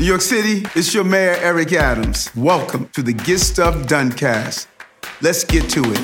New 0.00 0.06
York 0.06 0.22
City, 0.22 0.66
it's 0.74 0.92
your 0.92 1.04
mayor, 1.04 1.36
Eric 1.38 1.72
Adams. 1.72 2.28
Welcome 2.34 2.88
to 2.94 3.02
the 3.02 3.12
Get 3.12 3.38
Stuff 3.38 3.86
Done 3.86 4.10
cast. 4.10 4.66
Let's 5.22 5.44
get 5.44 5.70
to 5.70 5.82
it. 5.84 6.00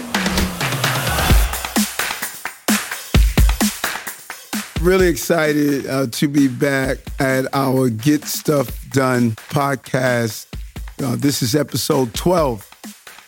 Really 4.80 5.08
excited 5.08 5.88
uh, 5.88 6.06
to 6.06 6.28
be 6.28 6.46
back 6.46 6.98
at 7.18 7.52
our 7.52 7.88
Get 7.90 8.24
Stuff 8.24 8.88
Done 8.90 9.32
podcast. 9.32 10.46
Uh, 11.02 11.16
this 11.16 11.42
is 11.42 11.56
episode 11.56 12.14
12. 12.14 12.66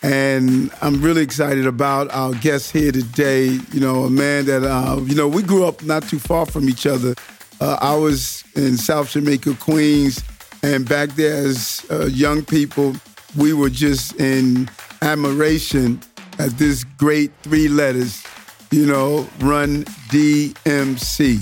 And 0.05 0.71
I'm 0.81 1.03
really 1.03 1.23
excited 1.23 1.67
about 1.67 2.09
our 2.13 2.35
guest 2.35 2.71
here 2.71 2.93
today. 2.93 3.47
You 3.47 3.81
know, 3.81 4.05
a 4.05 4.11
man 4.11 4.47
that, 4.47 4.63
uh, 4.63 5.01
you 5.03 5.17
know, 5.17 5.27
we 5.27 5.43
grew 5.43 5.67
up 5.67 5.83
not 5.83 6.05
too 6.05 6.21
far 6.21 6.47
from 6.47 6.69
each 6.69 6.87
other. 6.87 7.17
Uh, 7.61 7.79
I 7.81 7.97
was 7.97 8.45
in 8.55 8.77
South 8.77 9.11
Jamaica, 9.11 9.55
Queens, 9.55 10.23
and 10.63 10.89
back 10.89 11.11
there 11.11 11.35
as 11.47 11.85
uh, 11.91 12.07
young 12.07 12.45
people, 12.45 12.95
we 13.37 13.53
were 13.53 13.71
just 13.71 14.15
in 14.21 14.69
admiration 15.01 16.01
at 16.39 16.51
this 16.53 16.85
great 16.85 17.33
three 17.43 17.69
letters, 17.69 18.25
you 18.71 18.87
know, 18.87 19.29
Run 19.41 19.85
DMC. 20.11 21.41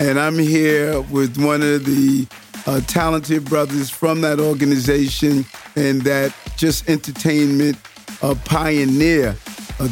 And 0.00 0.18
I'm 0.18 0.38
here 0.38 1.00
with 1.02 1.38
one 1.38 1.62
of 1.62 1.84
the 1.84 2.26
uh, 2.66 2.80
talented 2.82 3.44
brothers 3.46 3.90
from 3.90 4.20
that 4.20 4.38
organization 4.38 5.44
and 5.74 6.02
that 6.02 6.34
just 6.56 6.88
entertainment 6.88 7.76
uh, 8.22 8.34
pioneer, 8.44 9.32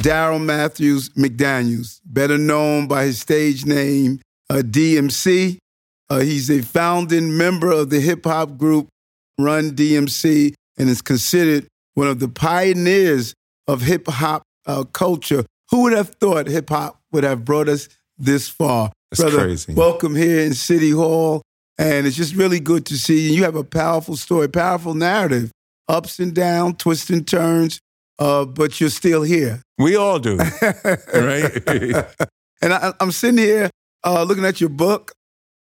Darryl 0.02 0.42
Matthews 0.44 1.08
McDaniels, 1.10 2.00
better 2.04 2.36
known 2.36 2.86
by 2.86 3.04
his 3.04 3.20
stage 3.20 3.64
name 3.64 4.20
uh, 4.50 4.56
DMC. 4.56 5.58
Uh, 6.08 6.20
he's 6.20 6.50
a 6.50 6.62
founding 6.62 7.36
member 7.36 7.70
of 7.70 7.90
the 7.90 8.00
hip 8.00 8.24
hop 8.24 8.56
group 8.56 8.88
Run 9.38 9.72
DMC 9.72 10.54
and 10.78 10.88
is 10.88 11.02
considered 11.02 11.66
one 11.94 12.06
of 12.06 12.20
the 12.20 12.28
pioneers 12.28 13.34
of 13.66 13.82
hip 13.82 14.06
hop 14.08 14.42
uh, 14.66 14.84
culture. 14.84 15.44
Who 15.70 15.82
would 15.82 15.92
have 15.92 16.10
thought 16.20 16.46
hip 16.46 16.70
hop 16.70 17.00
would 17.12 17.24
have 17.24 17.44
brought 17.44 17.68
us 17.68 17.88
this 18.16 18.48
far? 18.48 18.92
That's 19.10 19.20
Brother, 19.22 19.44
crazy. 19.44 19.74
welcome 19.74 20.14
here 20.14 20.40
in 20.40 20.54
City 20.54 20.90
Hall. 20.90 21.42
And 21.78 22.06
it's 22.06 22.16
just 22.16 22.34
really 22.34 22.60
good 22.60 22.86
to 22.86 22.96
see 22.96 23.28
you. 23.28 23.34
You 23.36 23.44
have 23.44 23.56
a 23.56 23.64
powerful 23.64 24.16
story, 24.16 24.48
powerful 24.48 24.94
narrative, 24.94 25.50
ups 25.88 26.18
and 26.18 26.34
downs, 26.34 26.76
twists 26.78 27.10
and 27.10 27.26
turns, 27.26 27.78
uh, 28.18 28.46
but 28.46 28.80
you're 28.80 28.88
still 28.88 29.22
here. 29.22 29.60
We 29.76 29.96
all 29.96 30.18
do, 30.18 30.36
right? 31.14 32.06
And 32.62 32.72
I, 32.72 32.94
I'm 33.00 33.12
sitting 33.12 33.36
here 33.36 33.68
uh, 34.02 34.22
looking 34.22 34.46
at 34.46 34.62
your 34.62 34.70
book, 34.70 35.12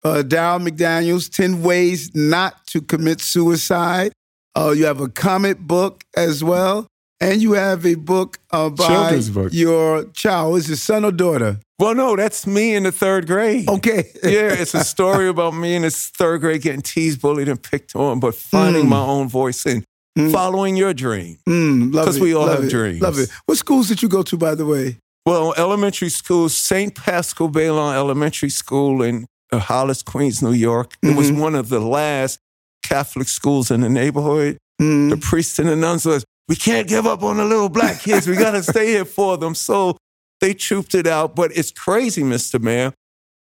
uh, 0.05 0.23
Darryl 0.27 0.67
McDaniels, 0.69 1.31
10 1.35 1.63
Ways 1.63 2.15
Not 2.15 2.67
to 2.69 2.81
Commit 2.81 3.21
Suicide. 3.21 4.13
Uh, 4.57 4.71
you 4.77 4.85
have 4.87 5.01
a 5.01 5.09
comic 5.09 5.59
book 5.59 6.05
as 6.17 6.45
well. 6.45 6.87
And 7.21 7.41
you 7.41 7.53
have 7.53 7.87
a 7.87 7.95
book 7.95 8.39
uh, 8.51 8.69
by 8.71 9.19
book. 9.33 9.51
your 9.53 10.05
child. 10.13 10.59
Is 10.59 10.69
it 10.69 10.77
son 10.77 11.05
or 11.05 11.13
daughter? 11.13 11.59
well, 11.79 11.95
no, 11.95 12.17
that's 12.17 12.47
me 12.47 12.75
in 12.75 12.83
the 12.85 12.93
third 12.93 13.27
grade. 13.27 13.69
Okay. 13.69 14.05
Yeah, 14.23 14.53
it's 14.53 14.75
a 14.75 14.85
story 14.85 15.29
about 15.29 15.53
me 15.55 15.75
in 15.75 15.83
the 15.83 15.91
third 15.91 16.41
grade 16.41 16.63
getting 16.63 16.83
teased, 16.83 17.21
bullied, 17.21 17.49
and 17.49 17.61
picked 17.63 17.95
on, 17.97 18.21
but 18.21 18.35
finding 18.35 18.85
Mm. 18.87 18.89
my 18.91 19.01
own 19.01 19.29
voice 19.29 19.65
and 19.67 19.85
Mm. 20.19 20.31
following 20.33 20.77
your 20.77 20.93
dream. 20.95 21.39
Mm, 21.49 21.93
love 21.95 22.05
'Cause 22.07 22.17
it, 22.19 22.23
we 22.23 22.35
all 22.35 22.47
love 22.47 22.57
have 22.57 22.65
it, 22.67 22.71
dreams. 22.71 23.01
Love 23.01 23.19
it. 23.19 23.29
What 23.47 23.59
schools 23.59 23.89
did 23.89 24.01
you 24.03 24.09
go 24.09 24.23
to, 24.23 24.37
by 24.37 24.55
the 24.55 24.65
way? 24.67 24.99
Well, 25.27 25.55
elementary 25.57 26.11
school, 26.11 26.49
St. 26.49 26.95
Pascal 26.95 27.49
Baylon 27.49 27.95
Elementary 27.95 28.51
School 28.51 29.03
in 29.03 29.27
Hollis, 29.59 30.03
Queens, 30.03 30.43
New 30.43 30.53
York. 30.53 30.95
It 31.03 31.17
was 31.17 31.31
Mhm. 31.31 31.39
one 31.41 31.55
of 31.55 31.69
the 31.69 31.81
last 31.81 32.39
Catholic 32.85 33.29
schools 33.29 33.71
in 33.71 33.81
the 33.81 33.89
neighborhood. 33.89 34.59
Mm, 34.81 35.11
The 35.11 35.17
priests 35.17 35.59
and 35.59 35.69
the 35.69 35.77
nuns 35.77 36.05
was, 36.05 36.25
we 36.49 36.57
can't 36.57 36.87
give 36.89 37.07
up 37.07 37.23
on 37.23 37.37
the 37.39 37.45
little 37.45 37.69
black 37.69 38.01
kids. 38.03 38.27
We 38.27 38.37
got 38.37 38.53
to 38.53 38.63
stay 38.63 38.89
here 38.89 39.05
for 39.05 39.37
them. 39.39 39.55
So 39.55 39.97
they 40.41 40.53
trooped 40.55 40.95
it 40.95 41.07
out. 41.07 41.35
But 41.37 41.57
it's 41.57 41.71
crazy, 41.71 42.23
Mr. 42.23 42.61
Mayor. 42.61 42.93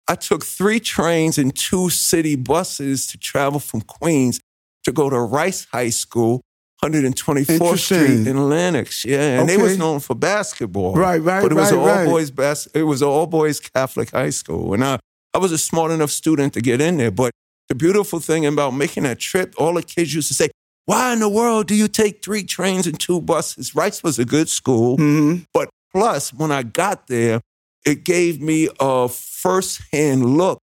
I 0.08 0.14
took 0.14 0.44
three 0.44 0.80
trains 0.80 1.36
and 1.36 1.54
two 1.54 1.90
city 1.90 2.34
buses 2.36 3.06
to 3.08 3.18
travel 3.18 3.60
from 3.60 3.82
Queens 3.82 4.40
to 4.84 4.92
go 4.92 5.10
to 5.10 5.18
Rice 5.20 5.66
High 5.70 5.90
School, 5.90 6.40
124th 6.82 7.80
Street 7.80 8.26
in 8.26 8.48
Lenox. 8.48 9.04
Yeah, 9.04 9.40
and 9.40 9.48
they 9.48 9.56
was 9.58 9.76
known 9.76 10.00
for 10.00 10.14
basketball. 10.14 10.94
Right, 10.94 11.20
right, 11.22 11.42
But 11.42 11.52
it 11.52 11.56
was 11.56 11.72
right, 11.72 11.74
an 11.74 11.78
all 11.80 11.86
right. 11.86 12.06
boys 12.06 12.30
bas- 12.30 12.68
It 12.72 12.84
was 12.84 13.02
an 13.02 13.08
all 13.08 13.26
boys 13.26 13.60
Catholic 13.60 14.10
high 14.10 14.30
school, 14.30 14.72
and 14.72 14.82
I, 14.84 14.98
I 15.34 15.38
was 15.38 15.52
a 15.52 15.58
smart 15.58 15.90
enough 15.90 16.10
student 16.10 16.54
to 16.54 16.60
get 16.60 16.80
in 16.80 16.96
there. 16.96 17.10
But 17.10 17.32
the 17.68 17.74
beautiful 17.74 18.20
thing 18.20 18.46
about 18.46 18.74
making 18.74 19.02
that 19.04 19.18
trip, 19.18 19.54
all 19.58 19.74
the 19.74 19.82
kids 19.82 20.14
used 20.14 20.28
to 20.28 20.34
say, 20.34 20.48
"Why 20.86 21.12
in 21.12 21.20
the 21.20 21.28
world 21.28 21.66
do 21.66 21.74
you 21.74 21.88
take 21.88 22.24
three 22.24 22.44
trains 22.44 22.86
and 22.86 22.98
two 22.98 23.20
buses?" 23.20 23.74
Rice 23.74 24.02
was 24.02 24.18
a 24.18 24.24
good 24.24 24.48
school, 24.48 24.96
mhm. 24.96 25.44
but 25.52 25.68
plus, 25.92 26.32
when 26.32 26.50
I 26.50 26.62
got 26.62 27.06
there, 27.08 27.40
it 27.84 28.04
gave 28.04 28.40
me 28.40 28.68
a 28.80 29.08
firsthand 29.08 30.36
look 30.36 30.58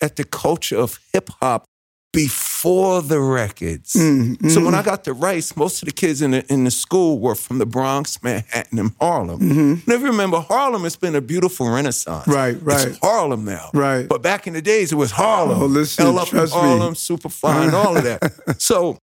at 0.00 0.16
the 0.16 0.24
culture 0.24 0.76
of 0.76 0.98
hip 1.12 1.30
hop 1.40 1.64
before 2.12 3.02
the 3.02 3.20
records. 3.20 3.92
Mm, 3.94 4.50
So 4.50 4.60
when 4.64 4.74
mhm, 4.74 4.78
I 4.78 4.82
got 4.82 5.04
to 5.04 5.12
Rice, 5.12 5.56
most 5.56 5.82
of 5.82 5.86
the 5.86 5.92
kids 5.94 6.20
in 6.22 6.32
the, 6.32 6.44
in 6.52 6.64
the 6.64 6.70
school 6.70 7.18
were 7.20 7.34
from 7.36 7.58
the 7.58 7.66
Bronx, 7.66 8.22
Manhattan, 8.22 8.78
and 8.78 8.92
Harlem. 9.00 9.40
mhm. 9.40 9.72
And 9.84 9.88
if 9.88 10.00
you 10.00 10.06
remember, 10.08 10.40
Harlem 10.40 10.82
has 10.82 10.96
been 10.96 11.14
a 11.14 11.20
beautiful 11.20 11.68
renaissance. 11.70 12.26
Right, 12.26 12.56
right. 12.62 12.88
It's 12.88 12.98
Harlem 12.98 13.44
now. 13.44 13.70
Right. 13.72 14.08
But 14.08 14.22
back 14.22 14.46
in 14.46 14.54
the 14.54 14.62
days, 14.62 14.90
it 14.92 14.96
was 14.96 15.12
Harlem. 15.12 15.62
Oh, 15.62 15.66
listen, 15.66 16.04
Hell 16.04 16.18
up 16.18 16.28
in 16.28 16.38
trust 16.38 16.54
me. 16.54 16.60
Harlem, 16.60 16.94
Superfine, 16.94 17.72
all 17.72 17.96
of 17.96 18.02
that. 18.04 18.20
so, 18.60 18.98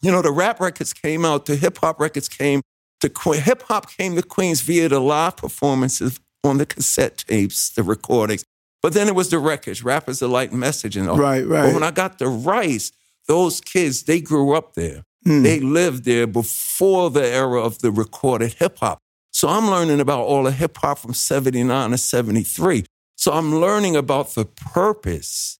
you 0.00 0.12
know, 0.12 0.22
the 0.22 0.30
rap 0.32 0.60
records 0.60 0.92
came 0.92 1.24
out, 1.24 1.46
the 1.46 1.56
hip 1.56 1.78
hop 1.78 1.98
records 2.00 2.28
came 2.28 2.60
to 3.00 3.10
hip 3.34 3.62
hop 3.62 3.90
came 3.96 4.16
to 4.16 4.22
Queens 4.22 4.60
via 4.60 4.88
the 4.88 5.00
live 5.00 5.36
performances 5.36 6.18
on 6.44 6.58
the 6.58 6.66
cassette 6.66 7.24
tapes, 7.26 7.70
the 7.70 7.82
recordings. 7.82 8.44
But 8.82 8.92
then 8.92 9.08
it 9.08 9.14
was 9.14 9.30
the 9.30 9.38
records, 9.38 9.82
Rapper's 9.82 10.20
Delight 10.20 10.52
message, 10.52 10.96
and 10.96 11.08
all. 11.08 11.16
Right, 11.16 11.46
right. 11.46 11.64
But 11.64 11.74
when 11.74 11.82
I 11.82 11.90
got 11.90 12.18
to 12.20 12.28
Rice, 12.28 12.92
those 13.26 13.60
kids, 13.60 14.04
they 14.04 14.20
grew 14.20 14.54
up 14.54 14.74
there. 14.74 15.04
Mm. 15.26 15.42
They 15.42 15.60
lived 15.60 16.04
there 16.04 16.26
before 16.26 17.10
the 17.10 17.26
era 17.26 17.60
of 17.60 17.80
the 17.80 17.90
recorded 17.90 18.54
hip 18.54 18.78
hop. 18.78 18.98
So 19.32 19.48
I'm 19.48 19.68
learning 19.68 20.00
about 20.00 20.22
all 20.22 20.44
the 20.44 20.52
hip 20.52 20.76
hop 20.78 20.98
from 20.98 21.14
79 21.14 21.90
to 21.90 21.98
73. 21.98 22.84
So 23.16 23.32
I'm 23.32 23.56
learning 23.56 23.96
about 23.96 24.34
the 24.34 24.44
purpose 24.44 25.58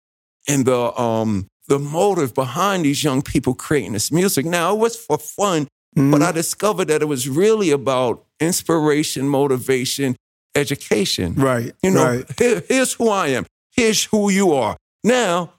and 0.48 0.64
the 0.64 0.98
um 0.98 1.48
the 1.66 1.78
motive 1.78 2.34
behind 2.34 2.84
these 2.84 3.04
young 3.04 3.20
people 3.20 3.54
creating 3.54 3.92
this 3.92 4.10
music. 4.10 4.46
Now 4.46 4.74
it 4.74 4.78
was 4.78 4.96
for 4.96 5.18
fun, 5.18 5.68
but 5.94 6.22
I 6.22 6.32
discovered 6.32 6.86
that 6.86 7.02
it 7.02 7.06
was 7.06 7.28
really 7.28 7.70
about 7.70 8.24
inspiration, 8.40 9.28
motivation, 9.28 10.16
education. 10.58 11.34
Right. 11.34 11.72
You 11.82 11.90
know, 11.92 12.04
right. 12.04 12.24
here- 12.38 12.62
here's 12.68 12.92
who 12.94 13.08
I 13.08 13.28
am. 13.28 13.46
Here's 13.70 14.04
who 14.04 14.30
you 14.30 14.52
are. 14.52 14.76
Now, 15.04 15.52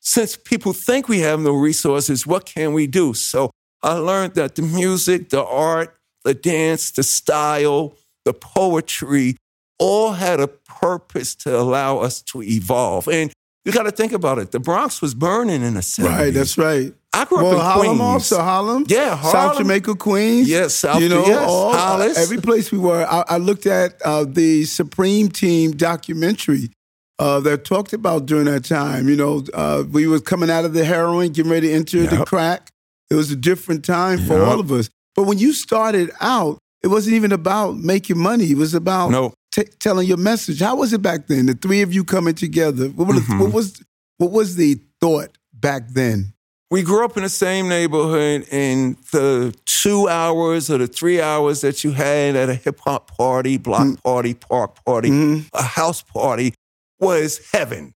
since 0.00 0.36
people 0.36 0.72
think 0.72 1.08
we 1.08 1.20
have 1.20 1.40
no 1.40 1.52
resources, 1.52 2.26
what 2.26 2.46
can 2.46 2.72
we 2.72 2.86
do? 2.86 3.14
So 3.14 3.50
I 3.82 3.94
learned 3.94 4.34
that 4.34 4.54
the 4.54 4.62
music, 4.62 5.30
the 5.30 5.44
art, 5.44 5.94
the 6.24 6.34
dance, 6.34 6.90
the 6.90 7.02
style, 7.02 7.96
the 8.24 8.32
poetry 8.32 9.36
all 9.78 10.12
had 10.12 10.40
a 10.40 10.48
purpose 10.48 11.34
to 11.34 11.56
allow 11.56 11.98
us 11.98 12.22
to 12.22 12.42
evolve. 12.42 13.08
And 13.08 13.32
you 13.66 13.72
got 13.72 13.82
to 13.82 13.90
think 13.90 14.12
about 14.12 14.38
it. 14.38 14.52
The 14.52 14.60
Bronx 14.60 15.02
was 15.02 15.14
burning 15.14 15.60
in 15.62 15.74
the 15.74 15.80
70s. 15.80 16.04
Right. 16.04 16.30
That's 16.32 16.56
right. 16.56 16.94
I 17.12 17.24
grew 17.26 17.38
Well, 17.38 17.48
up 17.48 17.54
in 17.54 17.60
Harlem 17.60 17.86
Queens. 17.98 18.00
also, 18.00 18.42
Harlem. 18.42 18.84
Yeah, 18.88 19.20
South 19.22 19.58
Jamaica, 19.58 19.94
Queens. 19.96 20.48
Yes, 20.48 20.74
South- 20.74 21.00
You 21.02 21.08
know, 21.08 21.26
yes, 21.26 21.46
all, 21.48 21.72
Hollis. 21.72 22.16
every 22.18 22.38
place 22.40 22.70
we 22.72 22.78
were. 22.78 23.04
I, 23.06 23.24
I 23.28 23.36
looked 23.38 23.66
at 23.66 24.00
uh, 24.02 24.24
the 24.24 24.64
Supreme 24.64 25.28
Team 25.30 25.72
documentary 25.72 26.70
uh, 27.18 27.40
that 27.40 27.64
talked 27.64 27.92
about 27.94 28.26
during 28.26 28.44
that 28.46 28.64
time. 28.64 29.08
You 29.08 29.16
know, 29.16 29.42
uh, 29.54 29.84
we 29.90 30.06
were 30.06 30.20
coming 30.20 30.50
out 30.50 30.64
of 30.66 30.74
the 30.74 30.84
heroin, 30.84 31.32
getting 31.32 31.50
ready 31.50 31.68
to 31.68 31.74
enter 31.74 32.06
the 32.06 32.24
crack. 32.26 32.68
It 33.10 33.14
was 33.14 33.30
a 33.30 33.36
different 33.36 33.84
time 33.84 34.18
for 34.18 34.38
Yep. 34.38 34.46
all 34.48 34.60
of 34.60 34.70
us. 34.72 34.90
But 35.14 35.22
when 35.24 35.38
you 35.38 35.52
started 35.54 36.10
out, 36.20 36.58
it 36.82 36.88
wasn't 36.88 37.16
even 37.16 37.32
about 37.32 37.78
making 37.78 38.18
money. 38.18 38.50
It 38.50 38.58
was 38.58 38.74
about 38.74 39.10
No. 39.10 39.32
T- 39.56 39.70
telling 39.80 40.06
your 40.06 40.16
message. 40.18 40.60
How 40.60 40.76
was 40.76 40.92
it 40.92 41.02
back 41.02 41.26
then? 41.26 41.46
The 41.46 41.54
three 41.54 41.82
of 41.82 41.92
you 41.92 42.04
coming 42.04 42.34
together. 42.34 42.88
What, 42.88 43.06
the- 43.14 43.20
Mhm. 43.20 43.40
what 43.40 43.52
was 43.52 43.80
what 44.18 44.30
was 44.32 44.56
the 44.56 44.80
thought 45.00 45.36
back 45.52 45.88
then? 45.90 46.32
we 46.68 46.82
grew 46.82 47.04
up 47.04 47.16
in 47.16 47.22
the 47.22 47.28
same 47.28 47.68
neighborhood, 47.68 48.44
and 48.50 48.96
the 49.12 49.54
two 49.66 50.08
hours 50.08 50.68
or 50.68 50.78
the 50.78 50.88
three 50.88 51.20
hours 51.20 51.60
that 51.60 51.84
you 51.84 51.92
had 51.92 52.34
at 52.34 52.48
a 52.48 52.54
hip 52.54 52.80
hop 52.80 53.16
party, 53.16 53.56
block 53.56 53.86
party, 54.02 54.34
park 54.34 54.84
party, 54.84 55.10
Mhm. 55.10 55.44
a 55.52 55.62
house 55.62 56.02
party 56.02 56.54
was 56.98 57.40
heaven. 57.52 57.92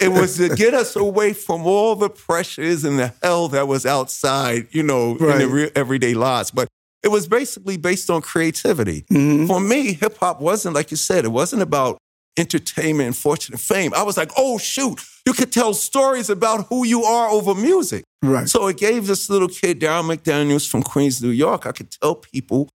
it 0.00 0.10
was 0.12 0.36
to 0.38 0.48
get 0.54 0.72
us 0.72 0.96
away 0.96 1.34
from 1.34 1.66
all 1.66 1.94
the 1.94 2.08
pressures 2.08 2.84
and 2.84 2.98
the 2.98 3.12
hell 3.22 3.48
that 3.48 3.68
was 3.68 3.84
outside, 3.84 4.66
you 4.70 4.82
know, 4.82 5.16
in 5.16 5.38
the 5.38 5.48
real 5.48 5.68
everyday 5.74 6.14
lives. 6.14 6.50
But 6.50 6.68
it 7.06 7.10
was 7.12 7.28
basically 7.28 7.76
based 7.76 8.10
on 8.10 8.20
creativity. 8.20 9.04
Mhm. 9.12 9.46
For 9.46 9.60
me, 9.60 9.92
hip 10.02 10.18
hop 10.18 10.40
wasn't, 10.40 10.74
like 10.74 10.90
you 10.90 10.96
said, 10.96 11.24
it 11.24 11.32
wasn't 11.40 11.62
about 11.62 11.98
entertainment 12.36 13.06
and 13.06 13.16
fortune 13.16 13.54
and 13.54 13.60
fame. 13.60 13.92
I 13.94 14.02
was 14.02 14.16
like, 14.16 14.32
oh, 14.36 14.58
shoot, 14.58 14.98
You 15.28 15.32
could 15.32 15.52
tell 15.52 15.72
stories 15.74 16.28
about 16.30 16.66
who 16.68 16.84
you 16.86 17.02
are 17.02 17.28
over 17.28 17.52
music. 17.54 18.02
Right. 18.22 18.48
So 18.48 18.68
it 18.68 18.76
gave 18.76 19.06
this 19.06 19.28
little 19.30 19.48
kid, 19.48 19.80
Darryl 19.80 20.04
McDaniels 20.10 20.68
from 20.68 20.82
Queens, 20.82 21.20
New 21.22 21.30
York, 21.30 21.66
I 21.66 21.72
could 21.72 21.90
tell 22.00 22.14
people 22.14 22.68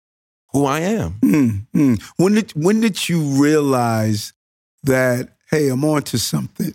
who 0.52 0.66
I 0.66 0.80
am. 0.80 1.12
Mm, 1.22 1.68
mm. 1.76 2.04
When 2.18 2.34
did 2.34 2.52
when 2.66 2.82
did 2.82 2.98
you 3.10 3.20
realize 3.46 4.34
that 4.84 5.30
hey, 5.52 5.70
I'm 5.70 5.84
on 5.86 6.02
to 6.04 6.18
something? 6.18 6.74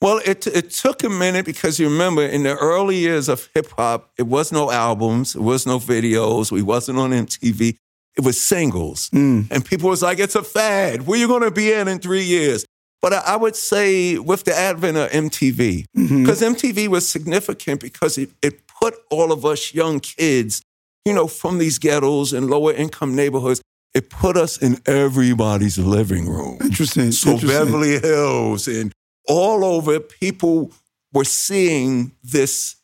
Well, 0.00 0.20
it 0.24 0.46
it 0.46 0.70
took 0.70 1.02
a 1.04 1.08
minute 1.08 1.46
because 1.46 1.78
you 1.78 1.88
remember 1.88 2.22
in 2.26 2.42
the 2.42 2.56
early 2.56 2.96
years 2.96 3.28
of 3.28 3.48
hip 3.54 3.68
hop, 3.76 4.10
it 4.18 4.24
was 4.26 4.52
no 4.52 4.70
albums, 4.70 5.34
it 5.34 5.40
was 5.42 5.66
no 5.66 5.78
videos, 5.78 6.52
we 6.52 6.62
wasn't 6.62 6.98
on 6.98 7.10
MTV. 7.12 7.76
It 8.16 8.22
was 8.24 8.40
singles, 8.40 9.10
Mm. 9.10 9.48
and 9.50 9.64
people 9.64 9.88
was 9.90 10.02
like, 10.02 10.20
"It's 10.20 10.36
a 10.36 10.42
fad. 10.44 11.06
Where 11.06 11.18
you 11.18 11.26
going 11.26 11.42
to 11.42 11.50
be 11.50 11.72
in 11.72 11.88
in 11.88 11.98
three 11.98 12.22
years?" 12.24 12.64
But 13.02 13.12
I, 13.12 13.36
would 13.36 13.56
say 13.56 14.18
with 14.18 14.44
the 14.44 14.54
advent 14.56 14.96
of 14.96 15.10
MTV, 15.10 15.84
because 15.94 16.40
MTV 16.40 16.88
was 16.88 17.06
significant 17.08 17.80
because 17.80 18.16
it, 18.16 18.30
it 18.40 18.60
put 18.80 18.94
all 19.10 19.30
of 19.32 19.44
us 19.44 19.74
young 19.74 20.00
kids, 20.00 20.62
you 21.04 21.12
know, 21.12 21.26
from 21.26 21.58
these 21.58 21.78
ghettos 21.78 22.32
and 22.32 22.48
lower 22.48 22.72
income 22.72 23.14
neighborhoods, 23.14 23.60
it 23.94 24.08
put 24.10 24.36
us 24.38 24.56
in 24.56 24.80
everybody's 24.86 25.76
living 25.76 26.28
room. 26.28 26.56
Interesting. 26.62 27.12
So 27.12 27.32
interesting. 27.32 27.48
Beverly 27.64 27.98
Hills 28.00 28.68
and 28.68 28.90
all 29.26 29.64
over, 29.64 30.00
people 30.00 30.72
were 31.12 31.24
seeing 31.24 32.12
this 32.22 32.76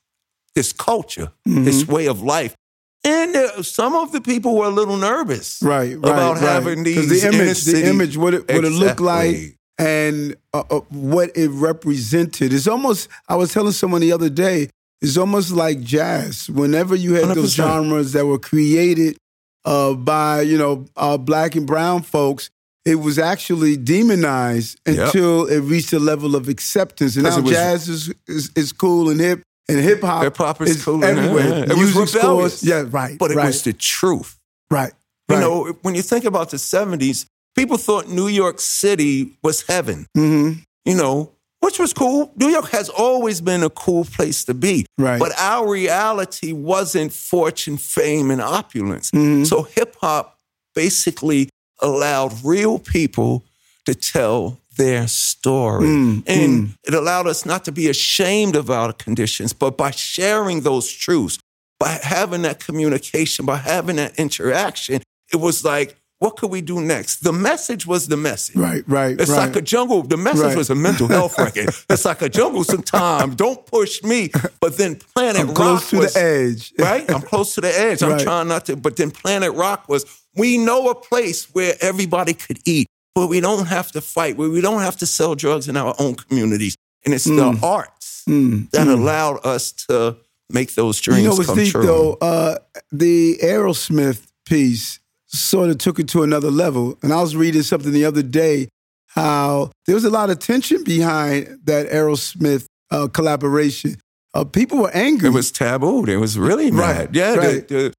this 0.55 0.73
culture, 0.73 1.33
Mm-hmm. 1.49 1.65
this 1.65 1.87
way 1.87 2.07
of 2.07 2.23
life. 2.23 2.55
And 3.03 3.35
uh, 3.35 3.63
some 3.63 3.95
of 3.95 4.13
the 4.13 4.21
people 4.21 4.57
were 4.57 4.67
a 4.67 4.71
little 4.71 4.97
nervous 4.99 5.63
right, 5.63 5.97
right, 5.97 5.97
about 5.97 6.35
right. 6.35 6.43
having 6.43 6.83
these 6.83 7.09
the 7.09 7.27
image, 7.29 7.63
the 7.65 7.89
image, 7.89 8.17
what 8.17 8.35
it 8.35 8.47
what 8.49 8.65
it 8.65 8.71
looked 8.73 9.01
like, 9.01 9.57
and 9.79 10.37
uh, 10.53 10.65
uh, 10.71 10.81
what 10.91 11.31
it 11.35 11.49
represented. 11.49 12.53
It's 12.53 12.67
almost. 12.69 13.09
I 13.29 13.37
was 13.37 13.53
telling 13.55 13.73
someone 13.73 14.03
the 14.03 14.13
other 14.13 14.29
day. 14.29 14.69
It's 15.01 15.17
almost 15.17 15.51
like 15.51 15.81
jazz. 15.81 16.51
Whenever 16.51 16.95
you 16.95 17.15
had 17.15 17.29
those 17.35 17.55
100%. 17.55 17.57
genres 17.57 18.13
that 18.13 18.27
were 18.27 18.39
created 18.39 19.17
uh, 19.65 19.95
by 19.95 20.43
you 20.43 20.59
know 20.59 20.85
uh, 20.95 21.17
black 21.17 21.55
and 21.55 21.67
brown 21.67 22.03
folks, 22.03 22.51
it 22.85 22.97
was 22.97 23.19
actually 23.19 23.77
demonized 23.77 24.79
Yep. 24.87 24.99
until 25.07 25.47
it 25.47 25.61
reached 25.61 25.93
a 25.93 25.99
level 25.99 26.35
of 26.35 26.49
acceptance. 26.49 27.17
And 27.17 27.25
now 27.25 27.41
was- 27.41 27.53
jazz 27.53 27.89
is, 27.89 28.13
is 28.27 28.51
is 28.57 28.73
cool 28.73 29.11
and 29.11 29.21
hip, 29.21 29.43
and 29.69 29.79
hip 29.81 30.01
hop 30.03 30.23
Hip 30.25 30.37
hop 30.37 30.61
is 30.63 30.83
cool 30.85 31.05
and 31.05 31.19
everywhere. 31.19 31.49
yeah. 31.67 31.73
It 31.73 31.77
was 31.79 31.91
rebellious. 31.95 32.13
scores, 32.59 32.63
yeah, 32.65 32.85
right, 32.91 33.19
But 33.19 33.31
it 33.31 33.37
right, 33.37 33.47
was 33.47 33.63
the 33.63 33.73
truth. 33.73 34.37
right, 34.71 34.93
You 35.29 35.37
right. 35.37 35.41
know, 35.41 35.77
when 35.83 35.95
you 35.95 36.03
think 36.03 36.25
about 36.25 36.51
the 36.51 36.57
70s, 36.59 37.27
people 37.55 37.77
thought 37.77 38.09
New 38.09 38.29
York 38.29 38.61
City 38.61 39.37
was 39.43 39.63
heaven, 39.69 40.07
hmm 40.15 40.53
you 40.87 40.95
know, 40.97 41.33
which 41.61 41.79
was 41.79 41.93
cool. 41.93 42.33
New 42.37 42.49
York 42.49 42.71
has 42.71 42.89
always 42.89 43.43
been 43.43 43.63
a 43.63 43.69
cool 43.69 44.07
place 44.07 44.45
to 44.45 44.55
be. 44.55 44.87
Right. 44.97 45.21
But 45.21 45.33
our 45.39 45.69
reality 45.69 46.53
wasn't 46.53 47.13
fortune, 47.13 47.77
fame, 47.77 48.31
and 48.31 48.41
opulence. 48.41 49.11
Mhm. 49.11 49.47
So 49.47 49.65
hip 49.65 49.95
hop 50.01 50.39
basically 50.75 51.51
allowed 51.83 52.45
real 52.45 52.79
people 52.79 53.45
to 53.87 53.95
tell 53.95 54.59
their 54.77 55.09
story. 55.09 55.87
Mm, 55.87 56.23
and 56.27 56.75
it 56.85 56.95
allowed 56.95 57.27
us 57.27 57.45
not 57.45 57.65
to 57.65 57.73
be 57.73 57.89
ashamed 57.89 58.57
of 58.57 58.71
our 58.71 58.93
conditions, 58.93 59.53
but 59.53 59.77
by 59.77 59.91
sharing 59.91 60.61
those 60.63 60.91
truths, 60.91 61.39
by 61.79 61.99
having 62.03 62.43
that 62.43 62.61
communication, 62.65 63.45
by 63.47 63.57
having 63.57 63.97
that 63.97 64.19
interaction, 64.19 65.03
it 65.33 65.37
was 65.37 65.65
like, 65.65 65.97
what 66.19 66.37
could 66.37 66.51
we 66.51 66.61
do 66.61 66.83
next? 66.83 67.25
The 67.25 67.33
message 67.33 67.87
was 67.87 68.09
the 68.09 68.17
message. 68.19 68.55
Right, 68.57 68.85
right, 68.87 69.19
It's 69.19 69.31
right. 69.31 69.47
like 69.47 69.57
a 69.57 69.63
jungle. 69.63 70.03
The 70.03 70.19
message 70.19 70.43
Right. 70.43 70.57
was 70.57 70.69
a 70.69 70.75
mental 70.75 71.09
health 71.17 71.39
record. 71.39 71.75
It's 71.89 72.05
like 72.05 72.21
a 72.21 72.29
jungle 72.29 72.63
sometimes. 72.63 73.37
Don't 73.37 73.65
push 73.65 74.03
me. 74.03 74.31
But 74.61 74.77
then 74.77 74.97
Planet 75.15 75.41
I'm 75.41 75.55
close 75.55 75.89
to 75.91 75.97
was, 75.99 76.13
the 76.13 76.21
edge. 76.21 76.75
right? 76.79 77.11
I'm 77.11 77.23
close 77.23 77.55
to 77.55 77.63
the 77.63 77.69
edge. 77.79 78.03
I'm 78.03 78.19
trying 78.19 78.49
not 78.49 78.67
to. 78.67 78.77
But 78.77 78.97
then 78.99 79.11
Planet 79.11 79.55
Rock 79.55 79.89
was, 79.89 80.05
we 80.37 80.59
know 80.59 80.89
a 80.91 80.95
place 80.95 81.53
where 81.55 81.75
everybody 81.81 82.35
could 82.35 82.59
eat, 82.65 82.87
where 83.15 83.27
we 83.27 83.41
don't 83.41 83.67
have 83.67 83.91
to 83.93 84.01
fight, 84.01 84.37
where 84.37 84.49
we 84.51 84.61
don't 84.61 84.81
have 84.83 84.97
to 84.99 85.07
sell 85.07 85.35
drugs 85.35 85.69
in 85.69 85.77
our 85.77 85.95
own 85.99 86.15
communities. 86.15 86.77
And 87.05 87.15
it's 87.15 87.25
the 87.25 87.59
arts 87.63 88.23
Mm, 88.29 88.71
that 88.73 88.87
mm. 88.87 88.93
allowed 88.93 89.45
us 89.47 89.73
to 89.89 90.17
make 90.51 90.75
those 90.75 91.01
dreams 91.01 91.23
You 91.23 91.29
know 91.31 91.37
come 91.45 91.57
deep 91.57 91.73
true. 91.73 91.83
though? 91.83 92.13
Uh, 92.21 92.59
the 92.93 93.39
Aerosmith 93.43 94.27
piece 94.45 95.01
sort 95.27 95.71
of 95.71 95.79
took 95.79 95.99
it 95.99 96.07
to 96.09 96.23
another 96.23 96.51
level. 96.51 96.99
And 97.03 97.13
I 97.15 97.21
was 97.23 97.35
reading 97.35 97.63
something 97.63 97.93
the 97.93 98.05
other 98.05 98.23
day 98.23 98.69
how 99.07 99.71
there 99.87 99.95
was 99.95 100.05
a 100.05 100.11
lot 100.11 100.29
of 100.31 100.39
tension 100.39 100.85
behind 100.85 101.61
that 101.65 101.89
Aerosmith 101.89 102.67
uh, 102.91 103.09
collaboration. 103.09 103.97
Uh, 104.35 104.45
people 104.45 104.79
were 104.79 104.91
angry. 104.95 105.29
It 105.29 105.33
was 105.33 105.51
taboo. 105.51 106.05
It 106.05 106.17
was 106.19 106.39
really 106.39 106.71
Right, 106.71 107.07
mad. 107.07 107.17
Yeah, 107.17 107.35
right. 107.35 107.67
the, 107.67 107.95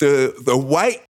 the 0.00 0.34
the 0.34 0.42
the 0.44 0.56
white 0.56 1.02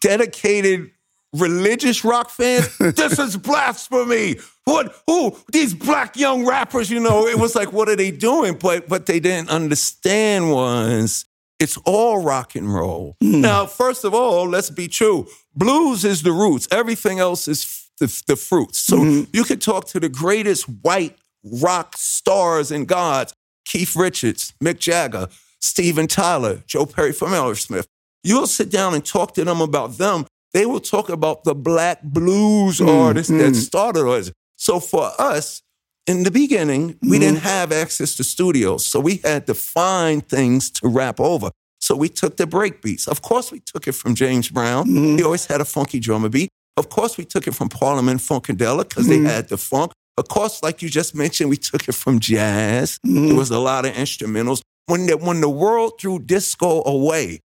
dedicated 0.00 0.90
religious 1.32 2.04
rock 2.04 2.30
fans. 2.30 2.76
this 2.78 3.18
is 3.18 3.36
blasphemy. 3.36 4.36
What? 4.64 4.94
Who? 5.06 5.36
These 5.52 5.74
black 5.74 6.16
young 6.16 6.46
rappers. 6.46 6.90
You 6.90 7.00
know, 7.00 7.26
it 7.26 7.38
was 7.38 7.54
like, 7.54 7.72
what 7.72 7.88
are 7.88 7.96
they 7.96 8.10
doing? 8.10 8.54
But 8.54 8.88
what 8.88 9.06
they 9.06 9.20
didn't 9.20 9.50
understand 9.50 10.50
was 10.50 11.24
it's 11.58 11.76
all 11.84 12.22
rock 12.22 12.54
and 12.54 12.72
roll. 12.72 13.16
Hmm. 13.22 13.40
Now, 13.40 13.66
first 13.66 14.04
of 14.04 14.14
all, 14.14 14.48
let's 14.48 14.70
be 14.70 14.88
true. 14.88 15.26
Blues 15.54 16.04
is 16.04 16.22
the 16.22 16.32
roots. 16.32 16.68
Everything 16.70 17.18
else 17.18 17.48
is 17.48 17.88
the, 17.98 18.22
the 18.26 18.36
fruits. 18.36 18.78
So 18.78 18.98
mm-hmm. 18.98 19.30
you 19.32 19.44
could 19.44 19.60
talk 19.60 19.86
to 19.88 20.00
the 20.00 20.08
greatest 20.08 20.64
white 20.82 21.16
rock 21.44 21.96
stars 21.96 22.70
and 22.70 22.86
gods 22.86 23.32
Keith 23.64 23.94
Richards, 23.94 24.54
Mick 24.62 24.78
Jagger, 24.78 25.28
Steven 25.60 26.06
Tyler, 26.06 26.62
Joe 26.66 26.86
Perry 26.86 27.12
from 27.12 27.32
Aerosmith. 27.32 27.86
You'll 28.22 28.46
sit 28.46 28.70
down 28.70 28.94
and 28.94 29.04
talk 29.04 29.34
to 29.34 29.44
them 29.44 29.60
about 29.60 29.98
them. 29.98 30.26
They 30.52 30.66
will 30.66 30.80
talk 30.80 31.08
about 31.08 31.44
the 31.44 31.54
black 31.54 32.02
blues 32.02 32.80
mm, 32.80 32.88
artists 32.88 33.30
that 33.30 33.52
mm. 33.52 33.56
started 33.56 34.08
us. 34.08 34.32
So 34.56 34.80
for 34.80 35.10
us, 35.18 35.62
in 36.06 36.22
the 36.22 36.30
beginning, 36.30 36.86
we 36.86 36.94
mm-hmm. 36.94 37.20
didn't 37.20 37.40
have 37.40 37.70
access 37.70 38.16
to 38.16 38.24
studios. 38.24 38.84
So 38.84 38.98
we 38.98 39.16
had 39.18 39.46
to 39.46 39.54
find 39.54 40.26
things 40.26 40.70
to 40.72 40.88
rap 40.88 41.20
over. 41.20 41.50
So 41.80 41.94
we 41.94 42.08
took 42.08 42.38
the 42.38 42.46
break 42.46 42.82
beats. 42.82 43.06
Of 43.06 43.22
course, 43.22 43.52
we 43.52 43.60
took 43.60 43.86
it 43.86 43.92
from 43.92 44.14
James 44.14 44.48
Brown. 44.48 44.86
Mm-hmm. 44.86 45.16
He 45.18 45.22
always 45.22 45.46
had 45.46 45.60
a 45.60 45.64
funky 45.64 46.00
drummer 46.00 46.28
beat. 46.28 46.48
Of 46.76 46.88
course, 46.88 47.18
we 47.18 47.24
took 47.24 47.46
it 47.46 47.54
from 47.54 47.68
Parliament 47.68 48.20
Funkadelic 48.20 48.88
because 48.88 49.06
they 49.06 49.18
mm-hmm. 49.18 49.26
had 49.26 49.48
the 49.48 49.58
funk. 49.58 49.92
Of 50.16 50.28
course, 50.28 50.62
like 50.62 50.82
you 50.82 50.88
just 50.88 51.14
mentioned, 51.14 51.50
we 51.50 51.56
took 51.56 51.88
it 51.88 51.94
from 51.94 52.18
jazz. 52.18 52.98
There 53.04 53.34
was 53.34 53.50
a 53.50 53.58
lot 53.58 53.84
of 53.84 53.92
instrumentals. 53.92 54.62
When 54.86 55.06
the, 55.06 55.16
when 55.16 55.40
the 55.40 55.48
world 55.48 56.00
threw 56.00 56.18
disco 56.18 56.82
away, 56.84 57.40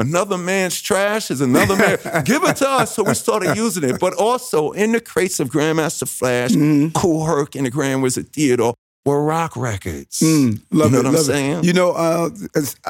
another 0.00 0.38
man's 0.38 0.80
trash 0.80 1.30
is 1.30 1.40
another 1.40 1.76
man. 1.76 1.98
Give 2.24 2.42
it 2.42 2.56
to 2.56 2.68
us. 2.68 2.94
So 2.94 3.04
we 3.04 3.14
started 3.14 3.56
using 3.56 3.84
it. 3.84 4.00
But 4.00 4.14
also 4.14 4.72
in 4.72 4.92
the 4.92 5.00
crates 5.00 5.38
of 5.38 5.50
Grandmaster 5.50 6.08
Flash, 6.08 6.52
Kool 6.94 7.24
Herc, 7.26 7.54
and 7.54 7.66
the 7.66 7.70
Grand 7.70 8.02
Wizard 8.02 8.32
Theodore 8.32 8.74
were 9.04 9.22
rock 9.22 9.56
records. 9.56 10.20
Mm, 10.20 10.60
love 10.72 10.92
you 10.92 10.92
know 10.92 11.00
it, 11.00 11.04
what 11.04 11.06
I'm 11.06 11.12
love 11.12 11.20
it. 11.22 11.24
saying? 11.24 11.64
You 11.64 11.72
know, 11.72 11.92
uh, 11.92 12.30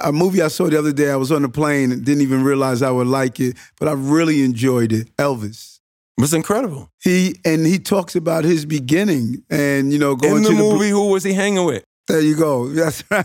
a 0.03 0.13
movie 0.13 0.43
I 0.43 0.49
saw 0.49 0.69
the 0.69 0.79
other 0.79 0.93
day. 0.93 1.11
I 1.11 1.17
was 1.17 1.31
on 1.31 1.43
the 1.43 1.49
plane 1.49 1.93
and 1.93 2.05
didn't 2.05 2.23
even 2.23 2.43
realize 2.43 2.83
I 2.83 2.91
would 2.91 3.07
like 3.07 3.39
it, 3.41 3.57
but 3.79 3.89
I 3.89 3.93
really 3.93 4.43
enjoyed 4.43 4.93
it. 4.93 5.15
Elvis. 5.17 5.81
it 6.19 6.21
was 6.21 6.35
incredible. 6.35 6.91
He 7.03 7.37
and 7.45 7.67
he 7.67 7.79
talks 7.79 8.17
about 8.17 8.45
his 8.45 8.65
beginning 8.65 9.43
and 9.51 9.93
you 9.93 9.99
know 9.99 10.17
going 10.17 10.39
in 10.39 10.43
the 10.43 10.49
to 10.51 10.55
the 10.55 10.61
movie, 10.61 10.91
who 10.91 11.11
was 11.11 11.23
he 11.25 11.33
hanging 11.33 11.65
with? 11.65 11.85
There 12.11 12.21
you 12.21 12.37
go. 12.37 12.69
That's 12.81 13.05
right. 13.11 13.25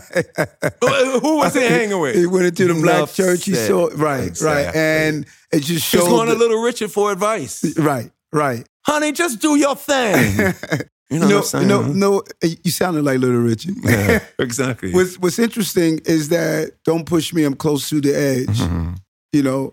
Who 0.80 1.20
who 1.20 1.36
was 1.38 1.54
he 1.54 1.60
hanging 1.62 1.98
with? 2.00 2.14
He 2.16 2.26
went 2.26 2.46
into 2.46 2.72
the 2.72 2.80
black 2.80 2.96
Enough 2.96 3.14
church. 3.14 3.44
He 3.44 3.54
said. 3.54 3.68
saw 3.68 3.86
right, 3.88 3.98
right, 3.98 4.24
Exactly. 4.26 4.80
and 4.80 5.26
it 5.52 5.60
just 5.60 5.90
He 5.90 5.96
was 5.98 6.06
showed. 6.06 6.10
going 6.10 6.28
to 6.28 6.34
the- 6.34 6.38
Little 6.38 6.62
Richard 6.62 6.90
for 6.92 7.10
advice. 7.12 7.64
right, 7.78 8.10
right. 8.32 8.66
Honey, 8.86 9.12
just 9.12 9.40
do 9.40 9.56
your 9.56 9.76
thing. 9.76 10.54
You 11.08 11.20
know 11.20 11.28
no, 11.28 11.34
what 11.36 11.54
I'm 11.54 11.68
saying? 11.68 11.68
no, 11.68 11.82
no. 11.82 12.22
You 12.42 12.70
sounded 12.72 13.04
like 13.04 13.20
Little 13.20 13.36
Richard. 13.38 13.76
Yeah, 13.84 14.24
exactly. 14.40 14.92
what's 14.92 15.16
What's 15.20 15.38
interesting 15.38 16.00
is 16.04 16.30
that 16.30 16.72
don't 16.84 17.06
push 17.06 17.32
me. 17.32 17.44
I'm 17.44 17.54
close 17.54 17.88
to 17.90 18.00
the 18.00 18.12
edge. 18.12 18.58
Mm-hmm. 18.58 18.94
You 19.32 19.42
know, 19.44 19.72